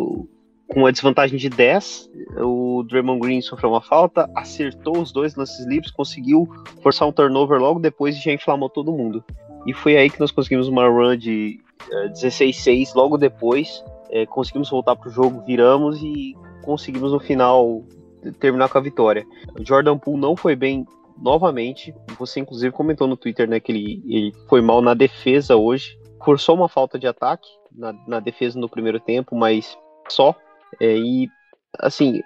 [0.67, 2.09] com a desvantagem de 10,
[2.41, 6.49] o Draymond Green sofreu uma falta, acertou os dois lances livres, conseguiu
[6.81, 9.23] forçar um turnover logo depois e já inflamou todo mundo.
[9.65, 13.81] E foi aí que nós conseguimos uma run de uh, é, 16-6 logo depois.
[14.09, 17.81] É, conseguimos voltar para o jogo, viramos e conseguimos no final
[18.37, 19.25] terminar com a vitória.
[19.57, 20.85] O Jordan Poole não foi bem
[21.17, 21.95] novamente.
[22.19, 25.97] Você, inclusive, comentou no Twitter né, que ele, ele foi mal na defesa hoje.
[26.23, 30.35] Forçou uma falta de ataque na, na defesa no primeiro tempo, mas só.
[30.79, 31.29] É, e,
[31.79, 32.21] assim,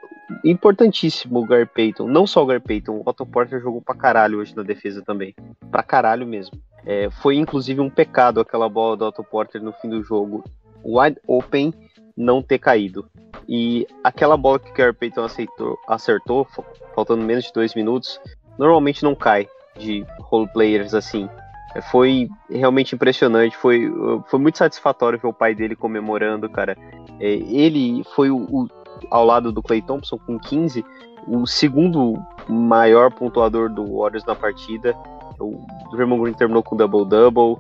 [0.46, 2.08] importantíssimo o Gar Payton.
[2.08, 5.34] Não só o Gar Payton, o Otto Porter jogou pra caralho hoje na defesa também.
[5.72, 6.60] Pra caralho mesmo.
[6.86, 10.44] É, foi, inclusive, um pecado aquela bola do Otto Porter no fim do jogo.
[10.84, 11.74] Wide open
[12.16, 13.10] não ter caído.
[13.48, 16.48] E aquela bola que o Gary Payton aceitou, acertou,
[16.94, 18.20] faltando menos de dois minutos,
[18.58, 21.30] normalmente não cai de role players assim.
[21.76, 23.92] É, foi realmente impressionante, foi,
[24.28, 26.78] foi muito satisfatório ver o pai dele comemorando, cara.
[27.20, 28.68] É, ele foi o, o,
[29.12, 30.86] ao lado do Clay Thompson com 15,
[31.28, 32.14] o segundo
[32.48, 34.96] maior pontuador do Warriors na partida.
[35.40, 37.58] O Draymond Green terminou com double-double.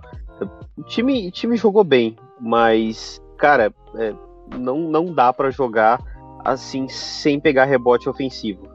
[0.77, 4.13] O time, o time jogou bem, mas, cara, é,
[4.57, 5.99] não, não dá para jogar
[6.45, 8.67] assim, sem pegar rebote ofensivo.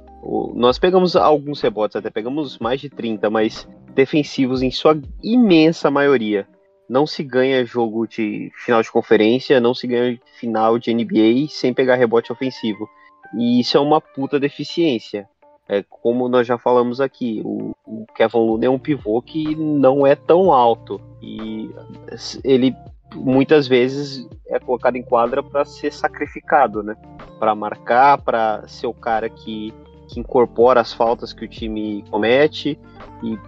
[0.55, 6.47] Nós pegamos alguns rebotes, até pegamos mais de 30, mas defensivos em sua imensa maioria.
[6.89, 11.73] Não se ganha jogo de final de conferência, não se ganha final de NBA sem
[11.73, 12.89] pegar rebote ofensivo.
[13.35, 15.29] E isso é uma puta deficiência.
[15.69, 20.07] É, como nós já falamos aqui, o, o Kevin Looney é um pivô que não
[20.07, 21.01] é tão alto.
[21.23, 21.71] E
[22.45, 22.75] ele
[23.15, 26.97] muitas vezes é colocado em quadra para ser sacrificado, né?
[27.39, 29.73] Para marcar, para ser o cara que,
[30.09, 32.79] que incorpora as faltas que o time comete
[33.23, 33.39] e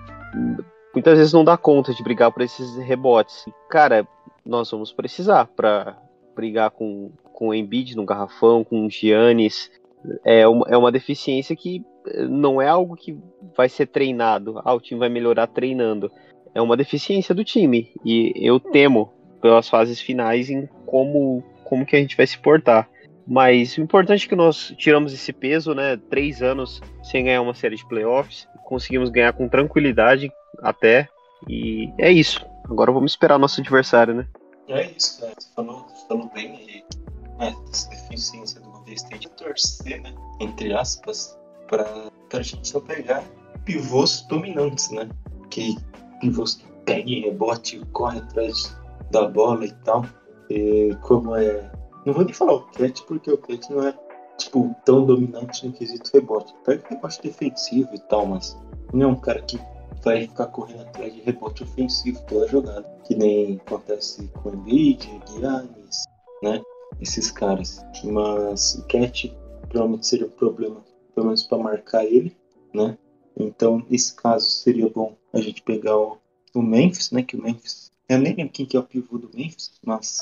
[0.92, 3.44] muitas vezes não dá conta de brigar por esses rebotes.
[3.68, 4.07] Cara,
[4.44, 5.99] nós vamos precisar para
[6.35, 9.70] brigar com, com o Embiid no garrafão, com o Giannis.
[10.25, 11.85] É uma, é uma deficiência que
[12.29, 13.18] não é algo que
[13.57, 14.61] vai ser treinado.
[14.64, 16.11] Ah, o time vai melhorar treinando.
[16.55, 17.92] É uma deficiência do time.
[18.05, 22.88] E eu temo pelas fases finais em como, como que a gente vai se portar.
[23.27, 25.97] Mas o importante é que nós tiramos esse peso, né?
[26.11, 28.47] Três anos sem ganhar uma série de playoffs.
[28.65, 30.31] Conseguimos ganhar com tranquilidade,
[30.63, 31.09] até.
[31.49, 32.45] E é isso.
[32.65, 34.27] Agora vamos esperar nosso adversário, né?
[34.69, 35.33] É isso, né?
[35.39, 36.85] Você falou, falou bem aí.
[37.39, 37.55] Né?
[37.71, 40.15] Essa deficiência do Golden State torcer, né?
[40.41, 41.87] Entre aspas, para
[42.33, 43.23] a gente não pegar
[43.65, 45.09] pivôs dominantes, né?
[45.51, 45.77] Que
[46.21, 48.77] pivôs que peguem rebote, corre atrás
[49.11, 50.05] da bola e tal.
[50.51, 51.71] E como é.
[52.05, 53.99] Não vou nem falar o Cat, porque o Cat não é
[54.37, 56.55] tipo, tão dominante no quesito rebote.
[56.64, 58.57] Pega rebote defensivo e tal, mas
[58.93, 59.59] não é um cara que
[60.03, 65.09] vai ficar correndo atrás de rebote ofensivo toda jogada, que nem acontece com o Embiid,
[65.31, 66.05] Giannis,
[66.43, 66.62] né?
[67.01, 67.85] Esses caras.
[68.05, 69.35] Mas o Cat
[69.69, 72.37] provavelmente seria um problema, pelo menos para marcar ele,
[72.73, 72.99] né?
[73.37, 76.19] Então, nesse caso, seria bom a gente pegar o,
[76.55, 77.23] o Memphis, né?
[77.23, 77.90] Que o Memphis.
[78.09, 80.19] Eu nem lembro quem que é o pivô do Memphis, mas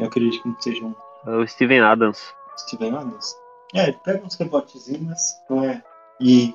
[0.00, 0.94] eu acredito que não seja um.
[1.26, 2.34] É o Steven Adams.
[2.56, 3.36] Steven Adams?
[3.74, 5.82] É, ele pega uns rebotezinhos, não é.
[6.20, 6.54] E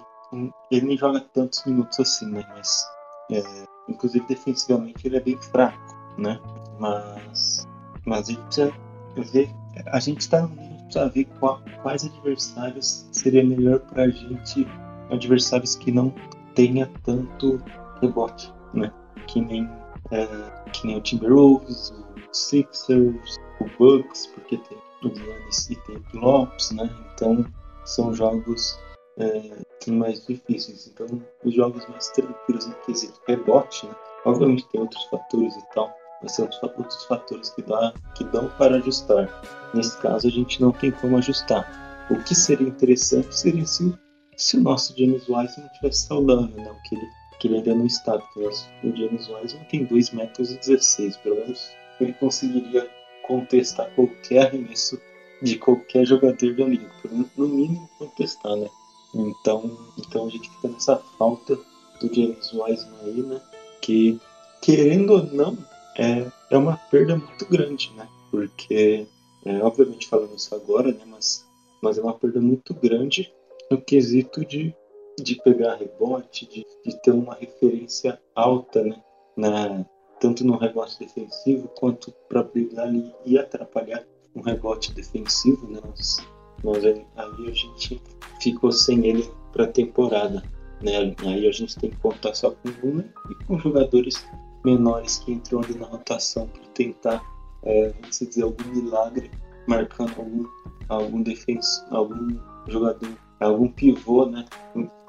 [0.71, 2.45] ele nem joga tantos minutos assim, né?
[2.49, 2.85] Mas,
[3.31, 3.43] é,
[3.89, 5.77] inclusive defensivamente ele é bem fraco,
[6.17, 6.39] né?
[6.79, 7.67] Mas,
[8.05, 8.73] mas a gente precisa
[9.17, 9.49] ver,
[9.87, 10.47] a gente está
[10.91, 14.67] precisa ver qual, quais adversários seria melhor para a gente,
[15.09, 16.13] adversários que não
[16.55, 17.61] tenha tanto
[18.01, 18.91] rebote, né?
[19.27, 19.69] Que nem,
[20.11, 20.25] é,
[20.71, 26.17] que nem o Timberwolves, o Sixers, o Bucks, porque tem o Giannis e tem o
[26.17, 26.89] Lopes, né?
[27.13, 27.45] Então
[27.85, 28.79] são jogos
[29.17, 30.87] é, mais difíceis.
[30.87, 31.07] Então,
[31.43, 33.95] os jogos mais tranquilos em quesito rebote, né?
[34.25, 38.75] obviamente tem outros fatores e tal, mas são outros fatores que, dá, que dão para
[38.77, 39.27] ajustar.
[39.73, 42.07] Nesse caso, a gente não tem como ajustar.
[42.09, 43.97] O que seria interessante seria se o,
[44.35, 46.75] se o nosso James Wiseman tivesse saudável, né?
[46.87, 47.07] que, ele,
[47.39, 48.39] que ele ainda não está, porque
[48.83, 52.89] o James Wiseman tem 2,16 metros, pelo menos ele conseguiria
[53.27, 54.99] contestar qualquer arremesso
[55.41, 56.91] de qualquer jogador da liga,
[57.35, 58.69] no mínimo contestar, né?
[59.13, 61.57] Então, então a gente fica nessa falta
[61.99, 63.41] do James Wiseman aí, né?
[63.81, 64.19] Que,
[64.61, 65.57] querendo ou não,
[65.97, 68.07] é, é uma perda muito grande, né?
[68.29, 69.07] Porque,
[69.45, 71.03] é, obviamente falando isso agora, né?
[71.05, 71.45] Mas,
[71.81, 73.33] mas é uma perda muito grande
[73.69, 74.73] no quesito de,
[75.19, 79.01] de pegar rebote, de, de ter uma referência alta, né?
[79.35, 79.85] Na,
[80.21, 84.05] tanto no rebote defensivo quanto para brigar ali e atrapalhar
[84.35, 85.81] um rebote defensivo, né?
[85.83, 86.17] Nós,
[86.63, 88.01] nós aí a gente
[88.39, 90.43] ficou sem ele para a temporada.
[90.81, 91.13] Né?
[91.25, 94.23] Aí a gente tem que contar só com o Luna e com jogadores
[94.63, 97.21] menores que entram ali na rotação para tentar,
[97.63, 99.29] é, dizer, algum milagre,
[99.67, 100.45] marcando algum,
[100.87, 104.45] algum defenso, algum jogador, algum pivô, né,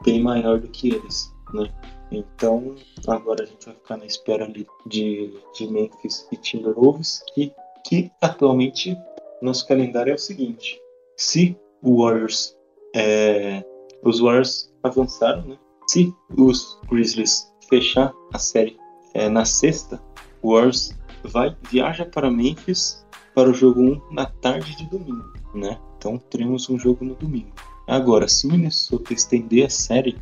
[0.03, 1.69] bem maior do que eles, né.
[2.11, 2.75] Então
[3.07, 7.53] agora a gente vai ficar na espera ali de, de Memphis e Timberwolves, que,
[7.87, 8.97] que atualmente
[9.41, 10.81] nosso calendário é o seguinte:
[11.17, 12.57] se o Warriors
[12.95, 13.65] é,
[14.03, 15.59] os Warriors avançaram, né?
[15.87, 18.77] Se os Grizzlies fechar a série
[19.15, 20.03] é, na sexta,
[20.43, 20.93] o Warriors
[21.25, 25.79] vai viaja para Memphis para o jogo 1 na tarde de domingo, né?
[25.97, 27.53] Então teremos um jogo no domingo.
[27.87, 30.17] Agora, se o Minnesota estender a série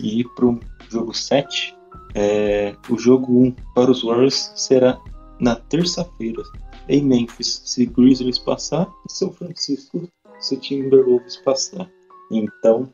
[0.00, 1.76] e ir para o jogo 7,
[2.14, 4.98] é, o jogo 1 para os Warriors será
[5.40, 6.42] na terça-feira
[6.88, 11.90] em Memphis, se Grizzlies passar, e São Francisco, se Timberwolves passar.
[12.30, 12.92] Então,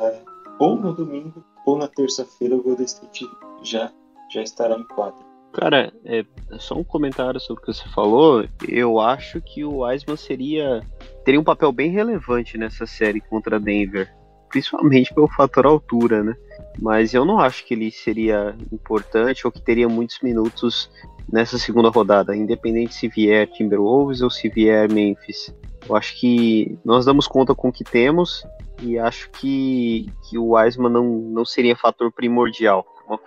[0.00, 0.22] é,
[0.58, 3.28] ou no domingo ou na terça-feira o Golden State
[3.62, 3.92] já,
[4.32, 5.24] já estará em quadra.
[5.52, 6.24] Cara, é,
[6.58, 8.44] só um comentário sobre o que você falou.
[8.68, 10.82] Eu acho que o Wiseman seria
[11.24, 14.14] teria um papel bem relevante nessa série contra Denver,
[14.56, 16.34] principalmente pelo fator altura, né?
[16.80, 20.90] Mas eu não acho que ele seria importante ou que teria muitos minutos
[21.30, 25.54] nessa segunda rodada, independente se vier Timberwolves ou se vier Memphis.
[25.86, 28.46] Eu acho que nós damos conta com o que temos
[28.80, 33.20] e acho que, que o Wiseman não, não seria fator primordial uma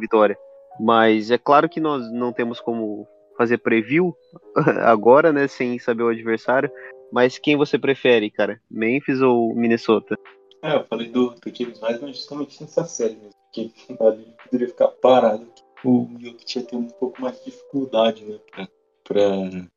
[0.00, 0.36] vitória.
[0.80, 3.06] Mas é claro que nós não temos como
[3.38, 4.12] fazer preview
[4.82, 6.68] agora, né, sem saber o adversário.
[7.12, 8.60] Mas quem você prefere, cara?
[8.68, 10.18] Memphis ou Minnesota?
[10.64, 13.34] É, eu falei do, do James Wiseman justamente nessa série mesmo.
[13.52, 15.46] Que ali poderia ficar parado.
[15.84, 18.68] O Jokic ia ter um pouco mais de dificuldade, né, pra,
[19.04, 19.22] pra,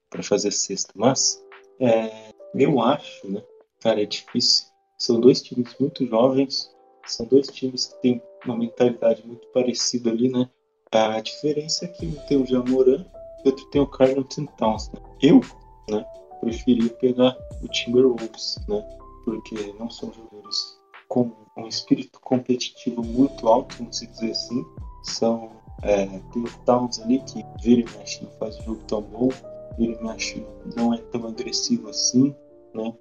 [0.09, 0.93] pra fazer sexta.
[0.95, 1.45] Mas,
[1.81, 3.43] é, eu acho, né,
[3.81, 4.67] cara, é difícil.
[4.97, 6.73] São dois times muito jovens.
[7.05, 10.49] São dois times que têm uma mentalidade muito parecida ali, né?
[10.93, 13.05] A diferença é que um tem o Jamoran
[13.43, 14.89] e outro tem o Carlton Towns.
[14.93, 15.01] Né?
[15.21, 15.41] Eu,
[15.89, 16.05] né,
[16.39, 18.81] preferi pegar o Timberwolves, né?
[19.25, 20.76] Porque não são jogadores
[21.07, 24.65] com um espírito competitivo muito alto, vamos dizer assim.
[25.03, 25.51] São
[25.83, 26.07] é,
[26.65, 29.29] Towns ali que vira e mexe não faz o jogo tão bom,
[29.77, 32.35] vira e mexe não é tão agressivo assim,
[32.73, 32.93] né?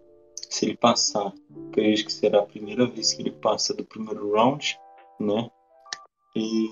[0.48, 1.32] Se ele passar,
[1.72, 4.78] creio que será a primeira vez que ele passa do primeiro round,
[5.18, 5.50] né?
[6.34, 6.68] E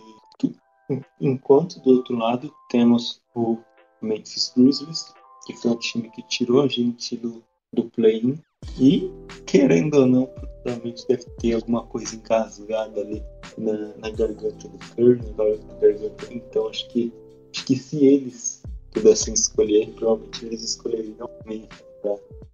[1.20, 3.59] enquanto do outro lado temos o
[4.01, 5.12] Memphis Grizzlies,
[5.47, 7.42] que foi o time que tirou a gente do,
[7.73, 8.38] do play-in
[8.79, 9.11] e,
[9.47, 10.31] querendo ou não,
[10.64, 13.22] provavelmente deve ter alguma coisa engasgada ali
[13.59, 16.33] na, na garganta do Curry, na garganta.
[16.33, 17.12] Então acho que,
[17.53, 21.85] acho que se eles pudessem escolher, provavelmente eles escolheriam o Memphis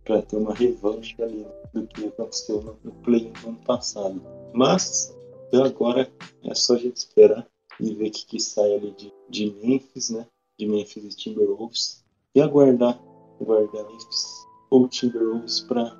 [0.05, 4.21] para ter uma revanche ali do que aconteceu no, no play-in do ano passado.
[4.53, 5.15] Mas
[5.53, 6.11] agora
[6.45, 7.47] é só a gente esperar
[7.79, 10.27] e ver o que, que sai ali de, de Memphis, né?
[10.59, 12.05] De Memphis e Timberwolves.
[12.35, 13.01] E aguardar,
[13.41, 15.97] aguardar Memphis ou Timberwolves para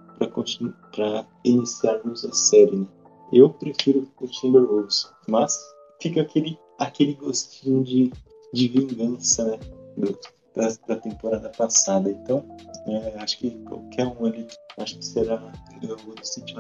[1.45, 2.87] iniciarmos a série, né?
[3.33, 5.57] Eu prefiro o Timberwolves, mas
[6.01, 8.13] fica aquele, aquele gostinho de,
[8.53, 9.59] de vingança, né?
[9.97, 10.19] Do,
[10.55, 12.11] da, da temporada passada.
[12.11, 12.45] Então,
[12.87, 14.47] é, acho que qualquer um ali,
[14.79, 15.53] acho que será
[15.83, 16.57] eu vou sentir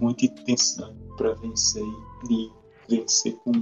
[0.00, 1.84] muita intensidade para vencer
[2.30, 2.50] e
[2.88, 3.52] vencer com,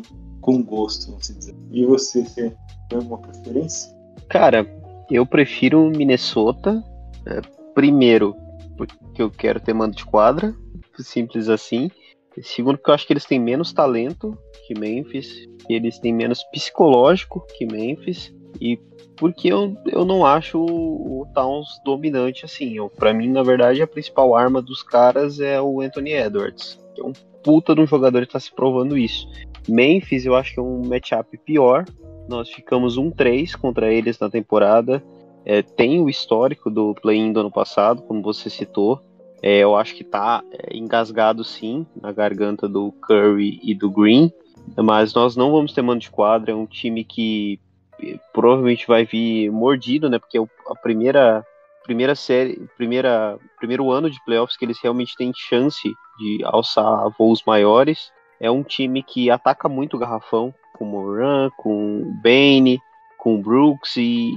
[0.40, 1.54] com gosto, vamos dizer.
[1.70, 2.56] E você, você
[2.88, 3.94] tem alguma preferência?
[4.28, 4.66] Cara,
[5.10, 6.82] eu prefiro Minnesota.
[7.26, 7.40] É,
[7.74, 8.34] primeiro,
[8.86, 10.54] porque eu quero ter mando de quadra,
[10.98, 11.90] simples assim.
[12.42, 17.44] Segundo, porque eu acho que eles têm menos talento que Memphis, eles têm menos psicológico
[17.56, 18.78] que Memphis, e
[19.16, 22.76] porque eu, eu não acho o, Towns dominante assim.
[22.96, 27.04] Para mim, na verdade, a principal arma dos caras é o Anthony Edwards, que é
[27.04, 27.12] um
[27.42, 29.28] puta de um jogador que tá se provando isso.
[29.68, 31.84] Memphis, eu acho que é um matchup pior.
[32.28, 35.02] Nós ficamos 1-3 contra eles na temporada.
[35.44, 39.00] É, tem o histórico do play-in do ano passado, como você citou.
[39.42, 44.30] É, eu acho que tá é, engasgado sim na garganta do Curry e do Green,
[44.76, 46.52] mas nós não vamos ter mano de quadra.
[46.52, 47.58] É um time que
[48.32, 50.18] provavelmente vai vir mordido, né?
[50.18, 51.44] Porque é a primeira
[51.82, 57.42] primeira série, primeira primeiro ano de playoffs que eles realmente têm chance de alçar voos
[57.44, 58.12] maiores.
[58.38, 62.78] É um time que ataca muito o garrafão, com o Moran, com o Bane,
[63.18, 64.32] com o Brooks e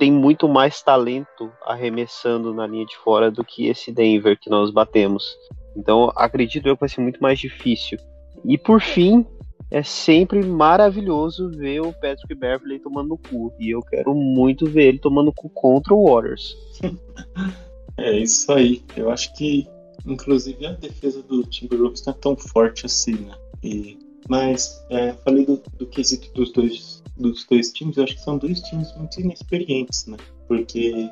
[0.00, 4.70] tem muito mais talento arremessando na linha de fora do que esse Denver que nós
[4.70, 5.36] batemos.
[5.76, 7.98] Então acredito eu que vai ser muito mais difícil.
[8.42, 9.26] E por fim,
[9.70, 13.52] é sempre maravilhoso ver o Patrick Beverley tomando cu.
[13.60, 16.56] E eu quero muito ver ele tomando cu contra o Warriors.
[17.98, 18.82] é isso aí.
[18.96, 19.68] Eu acho que,
[20.06, 23.34] inclusive, a defesa do Timberwolves não é tão forte assim, né?
[23.62, 23.98] E,
[24.30, 27.96] mas, é, falei do, do quesito dos dois, dos dois times.
[27.96, 30.16] Eu acho que são dois times muito inexperientes, né?
[30.48, 31.10] Porque,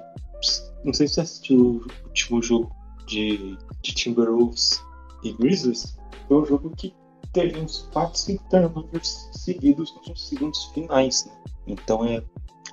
[0.84, 2.72] não sei se você assistiu o último jogo
[3.06, 4.82] de, de Timberwolves
[5.22, 5.96] e Grizzlies.
[6.26, 6.94] Foi um jogo que
[7.32, 11.26] teve uns 4, 5 turnovers seguidos nos segundos finais.
[11.26, 11.32] Né?
[11.66, 12.22] Então é,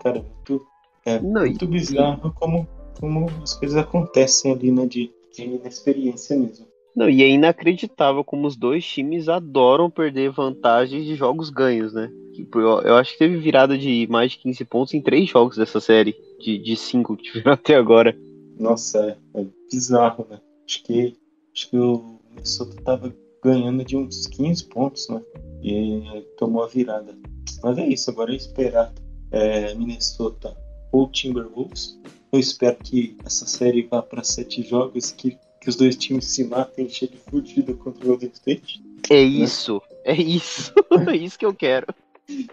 [0.02, 0.68] cara, muito,
[1.06, 2.68] é Não, muito bizarro como,
[3.00, 4.86] como as coisas acontecem ali, né?
[4.86, 6.68] De, de inexperiência mesmo.
[6.96, 12.10] Não, e é inacreditável como os dois times adoram perder vantagens de jogos ganhos, né?
[12.34, 15.58] Tipo, eu, eu acho que teve virada de mais de 15 pontos em três jogos
[15.58, 18.18] dessa série, de, de cinco que tiveram até agora.
[18.58, 20.40] Nossa, é, é bizarro, né?
[20.66, 21.18] Acho que,
[21.54, 25.22] acho que o Minnesota tava ganhando de uns 15 pontos, né?
[25.62, 27.18] E tomou a virada.
[27.62, 28.94] Mas é isso, agora é esperar
[29.32, 30.56] é, Minnesota
[30.92, 32.00] ou Timberwolves.
[32.32, 36.44] Eu espero que essa série vá para sete jogos, que, que os dois times se
[36.44, 38.84] matem cheio de fudido contra o Golden State.
[39.10, 40.14] É isso, né?
[40.14, 40.72] é isso,
[41.10, 41.88] é isso que eu quero.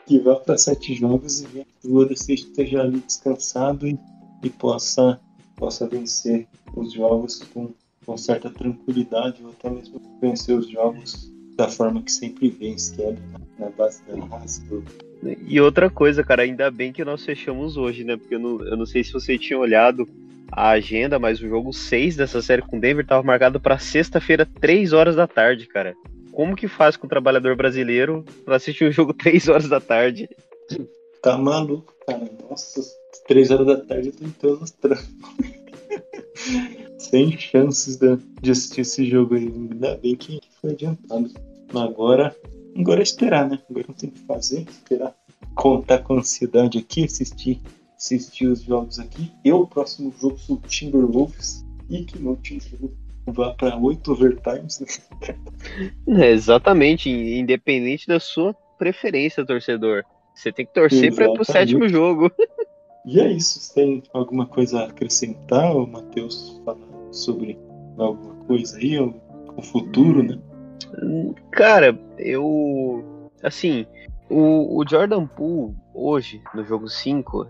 [0.07, 3.99] Que vá para sete jogos e que o Golden State esteja ali descansado e,
[4.43, 5.21] e possa,
[5.57, 7.71] possa vencer os jogos com
[8.05, 13.03] com certa tranquilidade ou até mesmo vencer os jogos da forma que sempre vence, que
[13.03, 13.17] é
[13.59, 14.63] na base da raça.
[15.47, 18.17] E outra coisa, cara, ainda bem que nós fechamos hoje, né?
[18.17, 20.09] Porque eu não, eu não sei se você tinha olhado,
[20.53, 24.93] a agenda, mas o jogo 6 dessa série com Denver estava marcado para sexta-feira, 3
[24.93, 25.95] horas da tarde, cara.
[26.31, 29.81] Como que faz com o trabalhador brasileiro pra assistir o um jogo 3 horas da
[29.81, 30.29] tarde?
[31.23, 32.31] Tá maluco, cara.
[32.49, 32.81] Nossa,
[33.27, 35.09] 3 horas da tarde eu tô entrando nos trampos.
[36.99, 39.47] Sem chances de, de assistir esse jogo aí.
[39.47, 41.31] Ainda bem que foi adiantado.
[41.75, 42.35] Agora,
[42.77, 43.59] agora é esperar, né?
[43.69, 45.15] Agora não tem o que fazer, esperar
[45.55, 47.61] contar com ansiedade aqui, assistir,
[48.03, 49.31] assistir os jogos aqui.
[49.45, 52.93] Eu, o próximo jogo, sou Timberwolves e que tinha jogo
[53.27, 54.81] vá para oito overtimes.
[54.81, 55.37] Né?
[56.19, 60.05] É, exatamente, independente da sua preferência, torcedor.
[60.35, 62.31] Você tem que torcer para ir pro sétimo jogo.
[63.05, 63.59] E é isso.
[63.59, 66.79] Você tem alguma coisa a acrescentar, o Matheus falar
[67.11, 67.59] sobre
[67.99, 69.13] alguma coisa aí, o,
[69.57, 70.39] o futuro, né?
[71.51, 73.29] Cara, eu.
[73.43, 73.87] Assim,
[74.31, 77.49] o, o Jordan Poole, hoje, no jogo 5,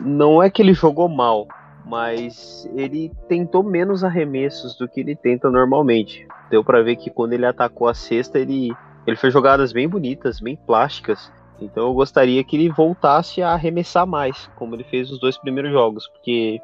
[0.00, 1.46] não é que ele jogou mal,
[1.84, 6.26] mas ele tentou menos arremessos do que ele tenta normalmente.
[6.50, 8.72] Deu para ver que quando ele atacou a cesta, ele,
[9.06, 11.32] ele fez jogadas bem bonitas, bem plásticas.
[11.60, 15.72] Então eu gostaria que ele voltasse a arremessar mais, como ele fez nos dois primeiros
[15.72, 16.60] jogos, porque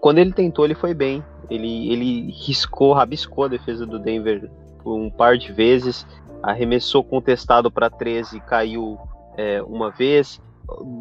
[0.00, 1.24] quando ele tentou, ele foi bem.
[1.48, 4.50] Ele, ele riscou, rabiscou a defesa do Denver
[4.84, 6.06] um par de vezes,
[6.42, 8.98] arremessou contestado para 13 caiu
[9.36, 10.40] é, uma vez,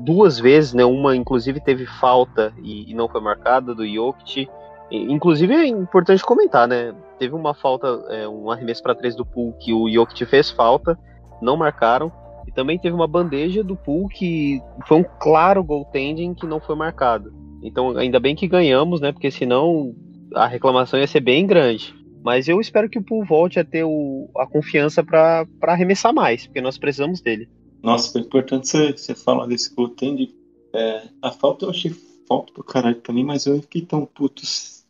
[0.03, 0.85] duas vezes, né?
[0.85, 4.47] Uma inclusive teve falta e, e não foi marcada do Jokic.
[4.89, 6.93] Inclusive é importante comentar, né?
[7.19, 10.97] Teve uma falta, é, um arremesso para três do Pool que o Jokic fez falta,
[11.41, 12.11] não marcaram.
[12.47, 16.75] E também teve uma bandeja do Pool que foi um claro goaltending que não foi
[16.75, 17.33] marcado.
[17.61, 19.11] Então ainda bem que ganhamos, né?
[19.11, 19.93] Porque senão
[20.33, 21.93] a reclamação ia ser bem grande.
[22.23, 26.45] Mas eu espero que o Pool volte a ter o, a confiança para arremessar mais,
[26.45, 27.49] porque nós precisamos dele.
[27.81, 30.35] Nossa, foi importante você, você falar desse goaltending.
[30.73, 31.91] É, a falta eu achei
[32.27, 34.43] falta pro caralho também, mas eu fiquei tão puto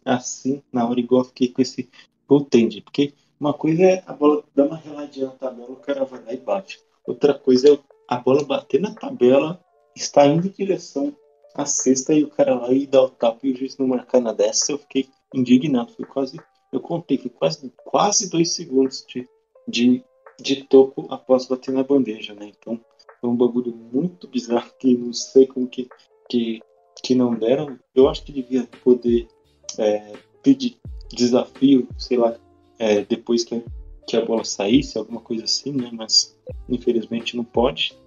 [0.03, 1.89] assim na hora igual eu fiquei com esse
[2.27, 2.81] goaltending.
[2.81, 6.33] Porque uma coisa é a bola dar uma reladinha na tabela, o cara vai lá
[6.33, 6.79] e bate.
[7.05, 9.63] Outra coisa é a bola bater na tabela,
[9.95, 11.15] está indo em direção
[11.53, 14.19] à cesta e o cara lá e dar o tapa e o juiz não marcar
[14.19, 14.71] na dessa.
[14.71, 15.93] Eu fiquei indignado.
[15.93, 16.39] Foi quase,
[16.71, 19.27] eu contei, foi quase, quase dois segundos de,
[19.67, 20.03] de
[20.39, 22.51] de toco após bater na bandeja, né?
[22.57, 22.79] Então
[23.19, 25.87] foi um bagulho muito bizarro que não sei como que,
[26.29, 26.61] que,
[27.03, 27.77] que não deram.
[27.95, 29.27] Eu acho que devia poder
[29.77, 30.13] é,
[30.43, 30.77] pedir
[31.11, 32.35] desafio, sei lá,
[32.77, 33.63] é, depois que,
[34.07, 35.89] que a bola saísse, alguma coisa assim, né?
[35.91, 36.37] Mas
[36.69, 37.97] infelizmente não pode.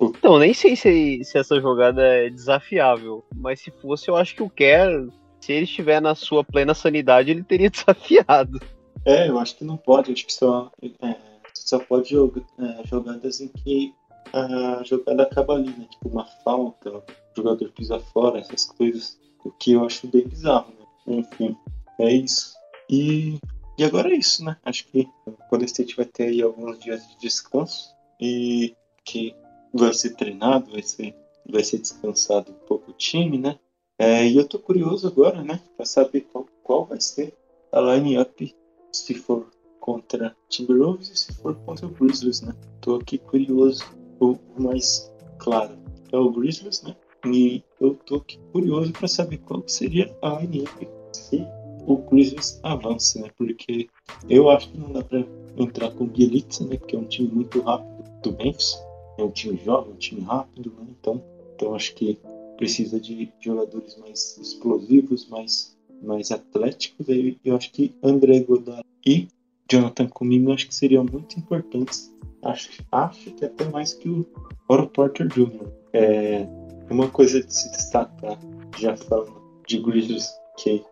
[0.00, 4.42] Então, nem sei se, se essa jogada é desafiável, mas se fosse, eu acho que
[4.42, 5.10] o Kerr,
[5.40, 8.60] se ele estiver na sua plena sanidade, ele teria desafiado.
[9.04, 10.70] É, eu acho que não pode, acho que só.
[11.02, 11.29] É,
[11.68, 13.94] só pode jogar é, jogadas em que
[14.32, 15.86] a jogada acaba ali, né?
[15.90, 17.02] Tipo uma falta, o
[17.36, 19.18] jogador pisa fora, essas coisas.
[19.44, 20.86] O que eu acho bem bizarro, né?
[21.18, 21.56] Enfim,
[21.98, 22.54] é isso.
[22.88, 23.38] E,
[23.78, 24.56] e agora é isso, né?
[24.64, 29.34] Acho que o Golden State vai ter aí alguns dias de descanso e que
[29.72, 31.14] vai ser treinado, vai ser,
[31.48, 33.58] vai ser descansado um pouco o time, né?
[33.98, 35.60] É, e eu tô curioso agora, né?
[35.76, 37.34] Pra saber qual, qual vai ser
[37.72, 38.54] a line-up
[38.92, 39.48] se for
[39.80, 42.54] contra Timberwolves e se for contra o Grizzlies, né?
[42.80, 43.84] Tô aqui curioso,
[44.20, 45.76] ou mais claro,
[46.12, 46.94] é o Grizzlies, né?
[47.26, 51.44] E eu tô aqui curioso para saber qual seria a lineup se
[51.86, 53.30] o Grizzlies avance, né?
[53.36, 53.88] Porque
[54.28, 55.24] eu acho que não dá para
[55.56, 56.76] entrar com o Bielitsa, né?
[56.76, 58.78] Que é um time muito rápido do Memphis,
[59.18, 60.86] é um time jovem, um time rápido, né?
[60.98, 61.22] Então,
[61.54, 62.18] então acho que
[62.56, 67.06] precisa de jogadores mais explosivos, mais mais atléticos.
[67.44, 69.28] Eu acho que André Godard e
[69.70, 72.12] Jonathan comigo, acho que seriam muito importantes.
[72.42, 74.26] Acho, acho que até mais que o
[74.68, 75.70] Oro Porter Jr.
[75.92, 76.46] É
[76.90, 78.38] uma coisa de se destacar,
[78.78, 80.84] já falando de Grizzlies, que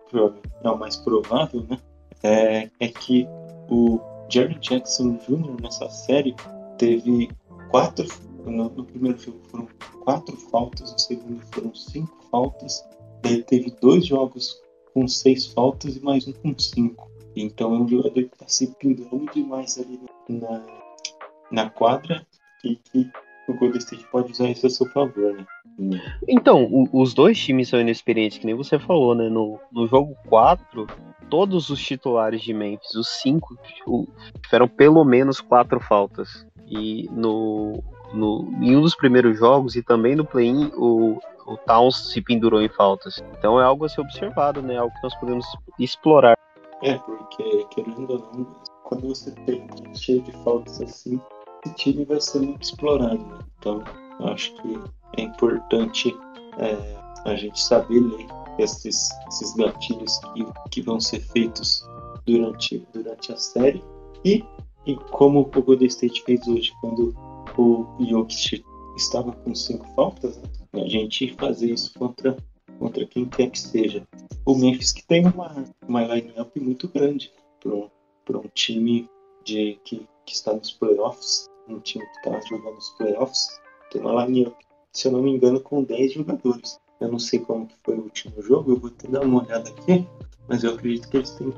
[0.62, 1.78] é o mais provável, né?
[2.22, 3.26] É, é que
[3.68, 5.60] o Jerry Jackson Jr.
[5.62, 6.34] nessa série
[6.78, 7.30] teve
[7.70, 8.06] quatro.
[8.44, 9.68] No, no, primeiro jogo foram
[10.04, 12.84] quatro faltas, no segundo foram cinco faltas.
[13.22, 14.62] Daí teve dois jogos
[14.94, 17.10] com seis faltas e mais um com cinco.
[17.40, 20.62] Então é um jogador que está se pendurando demais ali na,
[21.50, 22.26] na quadra
[22.64, 23.10] e que
[23.48, 25.46] o Golden State pode usar isso a seu favor, né?
[26.26, 29.28] Então, o, os dois times são inexperientes, que nem você falou, né?
[29.28, 30.86] No, no jogo 4,
[31.30, 33.56] todos os titulares de Memphis, os cinco,
[34.42, 36.46] tiveram pelo menos quatro faltas.
[36.66, 37.82] E no,
[38.12, 42.60] no, em um dos primeiros jogos e também no play-in, o, o Towns se pendurou
[42.60, 43.22] em faltas.
[43.38, 44.76] Então é algo a ser observado, né?
[44.76, 45.46] Algo que nós podemos
[45.78, 46.37] explorar.
[46.82, 48.46] É, porque, querendo ou não,
[48.84, 51.20] quando você tem cheio de faltas assim,
[51.66, 53.18] o time vai ser muito explorado.
[53.18, 53.38] Né?
[53.58, 53.82] Então,
[54.20, 54.78] acho que
[55.16, 56.14] é importante
[56.58, 58.26] é, a gente saber ler
[58.58, 61.84] esses, esses gatilhos que, que vão ser feitos
[62.26, 63.82] durante, durante a série.
[64.24, 64.44] E,
[64.86, 67.14] e como o Golden State fez hoje, quando
[67.56, 68.64] o Jokic
[68.96, 72.36] estava com cinco faltas, né, a gente fazer isso contra,
[72.78, 74.06] contra quem quer que seja.
[74.48, 77.30] O Memphis que tem uma, uma line-up muito grande
[77.60, 77.90] para um,
[78.30, 79.06] um time
[79.44, 83.60] de, que, que está nos playoffs, um time que está jogando nos playoffs,
[83.92, 84.56] tem uma line-up,
[84.90, 86.80] se eu não me engano, com 10 jogadores.
[86.98, 89.68] Eu não sei como que foi o último jogo, eu vou ter dar uma olhada
[89.68, 90.06] aqui,
[90.48, 91.52] mas eu acredito que eles têm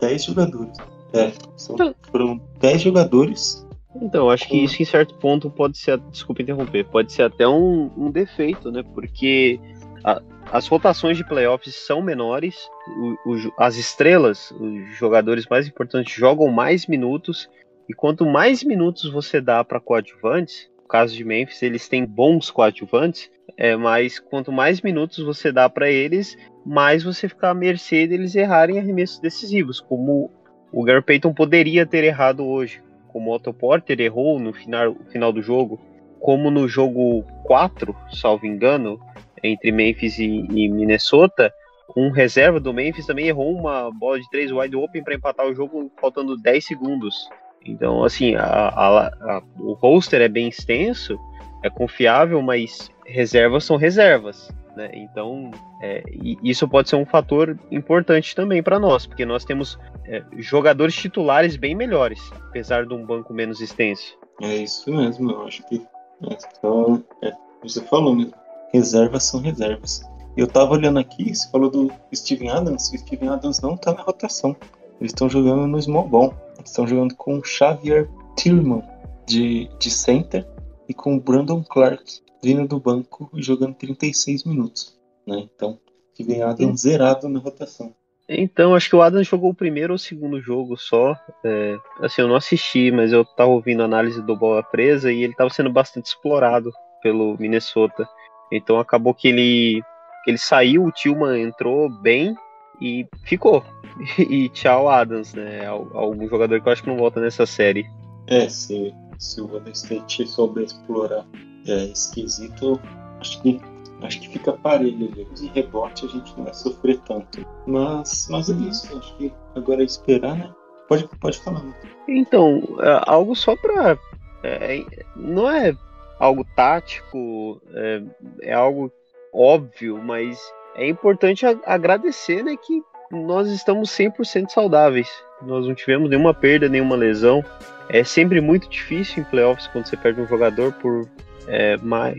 [0.00, 0.76] 10 jogadores.
[1.12, 3.64] É, são, então- foram 10 jogadores.
[3.94, 7.92] Então, acho que isso em certo ponto pode ser, desculpa interromper, pode ser até um,
[7.96, 8.82] um defeito, né?
[8.92, 9.60] Porque
[10.02, 16.14] a, as rotações de playoffs são menores, o, o, as estrelas, os jogadores mais importantes,
[16.14, 17.48] jogam mais minutos,
[17.88, 22.50] e quanto mais minutos você dá para coadjuvantes, no caso de Memphis, eles têm bons
[22.50, 28.06] coadjuvantes, é, mas quanto mais minutos você dá para eles, mais você fica à mercê
[28.06, 30.30] deles errarem arremessos decisivos, como
[30.72, 35.32] o Gary Payton poderia ter errado hoje, como o Otto Porter errou no final, final
[35.32, 35.78] do jogo,
[36.20, 38.98] como no jogo 4, salvo engano,
[39.42, 41.52] entre Memphis e, e Minnesota,
[41.96, 45.54] um reserva do Memphis também errou uma bola de três wide open para empatar o
[45.54, 47.28] jogo faltando 10 segundos.
[47.64, 51.18] Então, assim, a, a, a, o roster é bem extenso,
[51.62, 54.50] é confiável, mas reservas são reservas.
[54.76, 54.90] Né?
[54.94, 55.50] Então,
[55.82, 56.02] é,
[56.42, 61.56] isso pode ser um fator importante também para nós, porque nós temos é, jogadores titulares
[61.56, 64.16] bem melhores, apesar de um banco menos extenso.
[64.40, 65.84] É isso mesmo, eu acho que
[66.20, 67.32] então, é,
[67.62, 68.32] você falou mesmo.
[68.72, 70.02] Reservas são reservas.
[70.36, 74.02] Eu tava olhando aqui, você falou do Steven Adams, o Steven Adams não tá na
[74.02, 74.54] rotação.
[75.00, 76.34] Eles estão jogando no small ball.
[76.56, 78.82] Eles estão jogando com Xavier Tillman
[79.26, 80.46] de, de center
[80.88, 84.98] e com Brandon Clark vindo do banco e jogando 36 minutos.
[85.26, 85.48] Né?
[85.54, 85.78] Então,
[86.14, 87.94] Steven Adams zerado na rotação.
[88.28, 91.16] Então, acho que o Adams jogou o primeiro ou segundo jogo só.
[91.42, 95.22] É, assim, eu não assisti, mas eu tava ouvindo a análise do Bola Presa e
[95.22, 96.70] ele tava sendo bastante explorado
[97.02, 98.06] pelo Minnesota.
[98.50, 99.82] Então acabou que ele,
[100.24, 102.34] que ele saiu, o Tillman entrou bem
[102.80, 103.64] e ficou.
[104.18, 105.66] E tchau, Adams, né?
[105.66, 107.84] Algum jogador que eu acho que não volta nessa série.
[108.28, 111.26] É, se, se o Golden State souber explorar
[111.66, 112.80] é, esquisito,
[113.20, 113.60] acho que
[114.02, 115.24] acho que fica parelho ali.
[115.34, 117.44] De rebote a gente não vai sofrer tanto.
[117.66, 120.52] Mas, mas é isso, acho que agora é esperar, né?
[120.88, 121.62] Pode, pode falar.
[121.62, 121.74] Né?
[122.08, 123.98] Então, é, algo só pra.
[124.44, 124.84] É,
[125.16, 125.76] não é
[126.18, 128.02] algo tático, é,
[128.42, 128.92] é algo
[129.32, 130.38] óbvio, mas
[130.74, 135.08] é importante agradecer né, que nós estamos 100% saudáveis.
[135.42, 137.44] Nós não tivemos nenhuma perda, nenhuma lesão.
[137.88, 141.08] É sempre muito difícil em playoffs quando você perde um jogador por,
[141.46, 142.16] é, mais,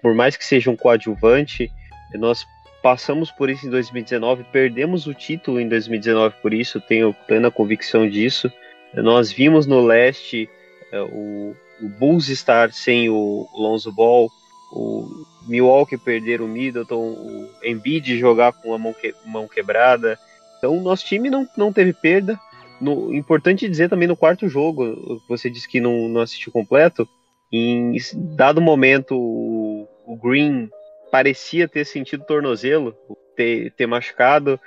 [0.00, 1.70] por mais que seja um coadjuvante.
[2.14, 2.46] Nós
[2.82, 8.08] passamos por isso em 2019, perdemos o título em 2019 por isso, tenho plena convicção
[8.08, 8.52] disso.
[8.92, 10.48] Nós vimos no leste
[10.92, 14.30] é, o, o Bulls estar sem o Lonzo Ball,
[14.72, 20.18] o Milwaukee perder o Middleton, o Embiid jogar com a mão, que, mão quebrada.
[20.58, 22.38] Então, nosso time não, não teve perda.
[22.80, 27.08] No, importante dizer também no quarto jogo, você disse que não, não assistiu completo.
[27.52, 27.96] Em
[28.34, 30.68] dado momento, o, o Green
[31.10, 32.96] parecia ter sentido tornozelo,
[33.36, 34.58] ter, ter machucado.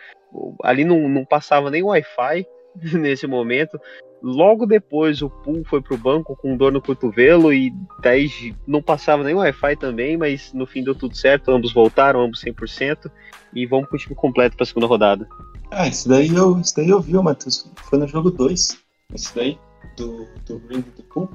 [0.64, 2.46] Ali não, não passava nem Wi-Fi
[2.94, 3.80] nesse momento.
[4.22, 7.72] Logo depois o Pool foi pro banco com dor no cotovelo e
[8.02, 8.30] daí
[8.66, 13.12] não passava nem Wi-Fi também, mas no fim deu tudo certo, ambos voltaram, ambos 100%
[13.54, 15.28] e vamos com o time completo para a segunda rodada.
[15.70, 17.72] Ah, esse daí eu, esse daí eu vi, Matheus.
[17.90, 18.78] Foi no jogo 2.
[19.14, 19.60] Esse daí
[19.96, 21.30] do, do Ring do Pool.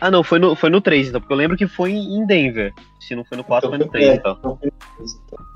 [0.00, 2.72] Ah, não, foi no, foi no 3, então, porque eu lembro que foi em Denver.
[3.00, 4.38] Se não foi no 4, então, foi no 3, é, então.
[4.42, 4.58] então.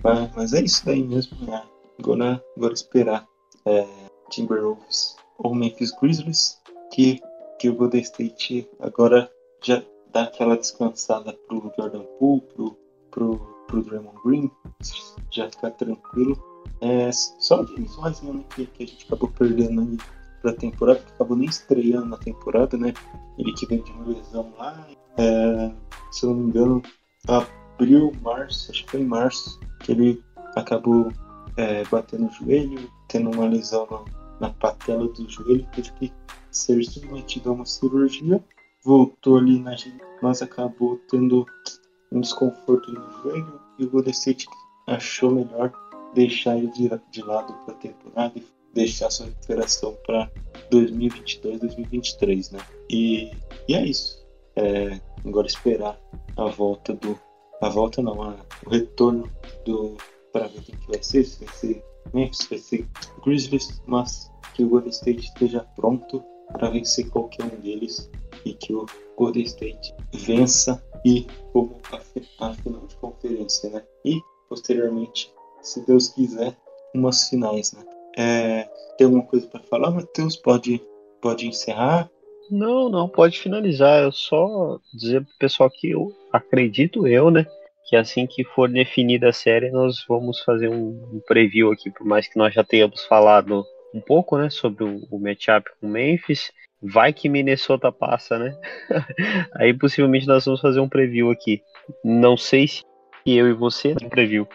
[0.01, 0.31] então.
[0.35, 1.63] Mas é isso daí mesmo, né?
[1.99, 3.25] Agora, agora esperar
[3.65, 3.87] é,
[4.31, 6.61] Timberwolves ou Memphis Grizzlies
[6.93, 7.21] que,
[7.59, 9.31] que o Golden State agora
[9.63, 9.83] já
[10.13, 12.79] dá aquela descansada pro Jordan Poole, pro,
[13.11, 14.51] pro, pro Draymond Green,
[15.31, 16.37] já ficar tranquilo.
[16.81, 19.97] É, só o James Wiseman né, que, que a gente acabou perdendo aí
[20.43, 22.93] pra temporada, que acabou nem estreando na temporada, né?
[23.39, 25.73] Ele que veio de uma lesão lá, é,
[26.11, 26.83] se eu não me engano,
[27.27, 30.23] abril, março, acho que foi em março, que ele
[30.55, 31.11] acabou
[31.57, 34.05] é, batendo o joelho, tendo uma lesão na,
[34.41, 36.13] na patela do joelho, teve que
[36.51, 38.43] ser submetido a uma cirurgia,
[38.83, 39.75] voltou ali na
[40.23, 41.47] mas acabou tendo
[42.13, 44.15] um desconforto no joelho e o Golden
[44.87, 45.73] achou melhor
[46.15, 50.31] deixar ele de, de lado para a temporada e deixar sua recuperação para
[50.71, 52.61] 2022, 2023, né?
[52.89, 53.31] E,
[53.69, 54.25] e é isso.
[54.55, 56.01] É, agora esperar
[56.37, 57.19] a volta do
[57.61, 59.31] a volta não, a, o retorno
[59.65, 59.97] do
[60.33, 62.89] para ver quem que vai ser, se vai ser Memphis, vai ser
[63.25, 68.11] Grizzlies, mas que o Golden State esteja pronto para vencer qualquer um deles
[68.45, 68.87] e que o
[69.17, 71.97] Golden State vença e como a,
[72.47, 73.83] a final de conferência, né?
[74.05, 75.33] E posteriormente,
[75.63, 76.57] se Deus quiser,
[76.95, 77.85] umas finais, né?
[78.17, 80.37] É, tem alguma coisa para falar, Matheus?
[80.37, 80.83] Pode,
[81.21, 82.11] pode encerrar?
[82.51, 84.03] Não, não, pode finalizar.
[84.03, 87.47] Eu só dizer pro pessoal que eu acredito eu, né?
[87.87, 92.05] Que assim que for definida a série, nós vamos fazer um, um preview aqui, por
[92.05, 93.65] mais que nós já tenhamos falado
[93.95, 96.51] um pouco, né, sobre o, o matchup com Memphis.
[96.83, 98.59] Vai que Minnesota passa, né?
[99.55, 101.63] Aí possivelmente nós vamos fazer um preview aqui.
[102.05, 102.85] Não sei se
[103.25, 104.47] eu e você no preview.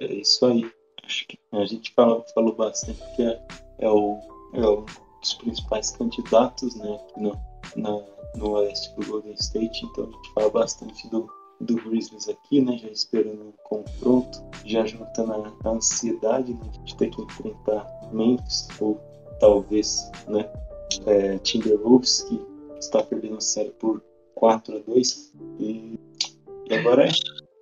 [0.00, 0.70] É isso aí.
[1.04, 3.40] Acho que a gente falou, falou bastante que é,
[3.80, 4.18] é, o,
[4.54, 4.84] é um
[5.20, 7.38] dos principais candidatos, né, aqui no,
[7.76, 8.02] na,
[8.36, 11.28] no oeste do Golden State, então a gente fala bastante do,
[11.60, 17.10] do Grizzlies aqui, né, já esperando um confronto, já juntando a, ansiedade né, de ter
[17.10, 18.98] que enfrentar Memphis ou
[19.38, 20.50] talvez, né,
[21.06, 22.40] é, Timberwolves, que
[22.78, 24.02] está perdendo a série por
[24.34, 25.98] 4 a 2 e,
[26.68, 27.10] e agora é.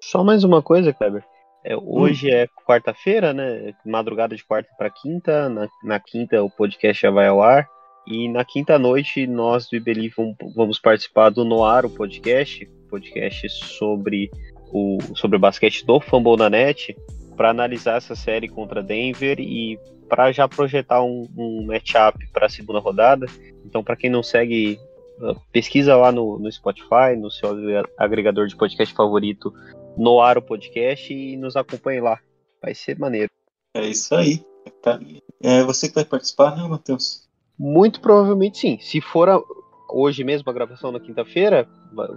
[0.01, 1.25] Só mais uma coisa, Kleber.
[1.65, 2.35] É, hoje hum.
[2.35, 3.75] é quarta-feira, né?
[3.85, 5.49] Madrugada de quarta para quinta.
[5.49, 7.69] Na, na, quinta o podcast já vai ao ar.
[8.07, 10.11] E na quinta noite nós do IBELI
[10.55, 14.31] vamos participar do Noar, o podcast, podcast sobre
[14.73, 16.97] o sobre o basquete do Fumble na Net,
[17.37, 19.79] para analisar essa série contra Denver e
[20.09, 23.27] para já projetar um, um matchup para a segunda rodada.
[23.65, 24.81] Então, para quem não segue,
[25.23, 27.51] ah, pesquisa lá no, no Spotify, no seu
[27.99, 29.53] agregador de podcast favorito,
[29.97, 32.19] no ar o podcast e nos acompanhe lá.
[32.63, 33.31] Vai ser maneiro.
[33.75, 34.43] É isso aí.
[34.83, 34.99] Tá.
[35.41, 37.29] É você que vai participar, né, Matheus?
[37.59, 38.79] Muito provavelmente sim.
[38.81, 39.41] Se for a,
[39.89, 41.69] hoje mesmo a gravação na quinta-feira,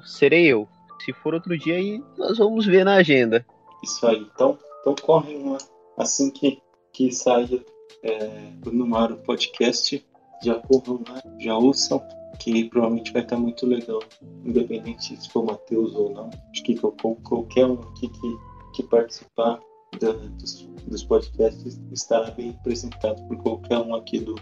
[0.05, 0.67] serei eu.
[1.03, 3.45] Se for outro dia, aí nós vamos ver na agenda.
[3.83, 4.27] Isso aí.
[4.33, 5.57] Então, então corre uma
[5.97, 6.61] assim que,
[6.93, 7.63] que saia
[8.03, 10.05] é, no ar o podcast.
[10.43, 12.01] Já corram lá, já ouçam
[12.39, 13.99] que provavelmente vai estar muito legal,
[14.43, 16.29] independente se for Matheus ou não.
[16.51, 18.37] Acho que qualquer um aqui que,
[18.73, 19.59] que participar
[19.99, 24.35] da, dos, dos, podcasts estará bem representado por qualquer um aqui do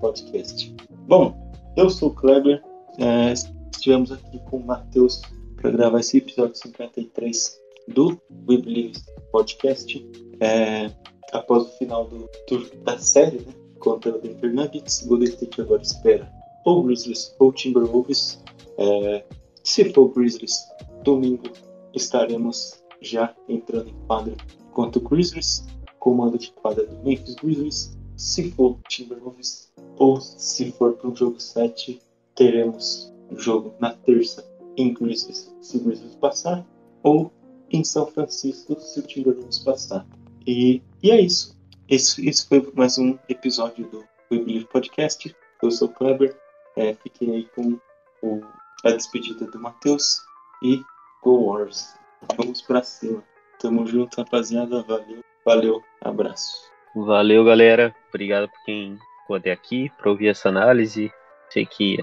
[0.00, 0.74] Podcast.
[1.06, 1.43] Bom,
[1.76, 2.62] eu sou o Kleber,
[2.98, 3.32] é,
[3.72, 5.22] estivemos aqui com o Matheus
[5.56, 9.00] para gravar esse episódio 53 do We Believe
[9.32, 10.06] Podcast.
[10.40, 10.90] É,
[11.32, 15.82] após o final do, do, da série, né, contra o Denver Nuggets, Golden State agora
[15.82, 16.30] espera
[16.64, 18.42] ou Grizzlies ou Timberwolves.
[18.78, 19.24] É,
[19.62, 20.64] se for Grizzlies,
[21.02, 21.50] domingo
[21.92, 24.34] estaremos já entrando em quadra
[24.72, 25.66] contra o Grizzlies,
[25.98, 27.96] comando de quadra do Memphis Grizzlies.
[28.16, 32.00] Se for Timberwolves ou se for para o jogo 7,
[32.34, 34.44] teremos jogo na terça
[34.76, 36.64] em Grizzlies, se Grizzlies passar,
[37.02, 37.32] ou
[37.70, 40.06] em São Francisco, se o Timberwolves passar.
[40.46, 41.58] E, e é isso.
[41.88, 43.98] Esse, esse foi mais um episódio do
[44.30, 45.34] We Believe Podcast.
[45.62, 46.36] Eu sou o Kleber.
[46.76, 47.78] É, fiquem aí com
[48.22, 48.40] o,
[48.84, 50.18] a despedida do Matheus
[50.62, 50.82] e
[51.22, 51.94] Go Wars.
[52.36, 53.22] Vamos pra cima.
[53.58, 54.82] Tamo junto, rapaziada.
[54.82, 56.70] Valeu, valeu, abraço.
[56.94, 57.94] Valeu, galera.
[58.08, 61.10] Obrigado por quem ficou até aqui para ouvir essa análise.
[61.50, 61.98] Sei que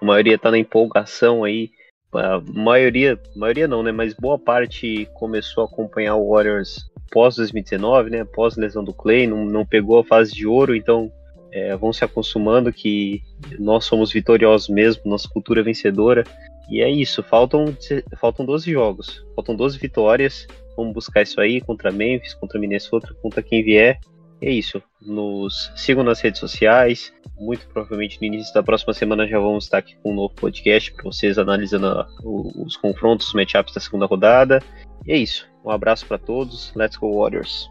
[0.00, 1.70] a maioria tá na empolgação aí.
[2.12, 3.92] A maioria, maioria não, né?
[3.92, 8.24] Mas boa parte começou a acompanhar o Warriors pós 2019, né?
[8.24, 11.10] Pós lesão do Clay, não, não pegou a fase de ouro, então
[11.52, 13.22] é, vão se acostumando que
[13.58, 16.24] nós somos vitoriosos mesmo, nossa cultura é vencedora.
[16.68, 17.76] E é isso, faltam,
[18.18, 20.46] faltam 12 jogos, faltam 12 vitórias.
[20.76, 23.98] Vamos buscar isso aí contra Memphis, contra Minnesota, contra quem vier.
[24.40, 24.82] É isso.
[25.00, 27.12] Nos sigam nas redes sociais.
[27.38, 30.92] Muito provavelmente no início da próxima semana já vamos estar aqui com um novo podcast
[30.92, 34.62] para vocês analisando a, os confrontos, os matchups da segunda rodada.
[35.06, 35.48] E é isso.
[35.64, 36.72] Um abraço para todos.
[36.74, 37.68] Let's go Warriors.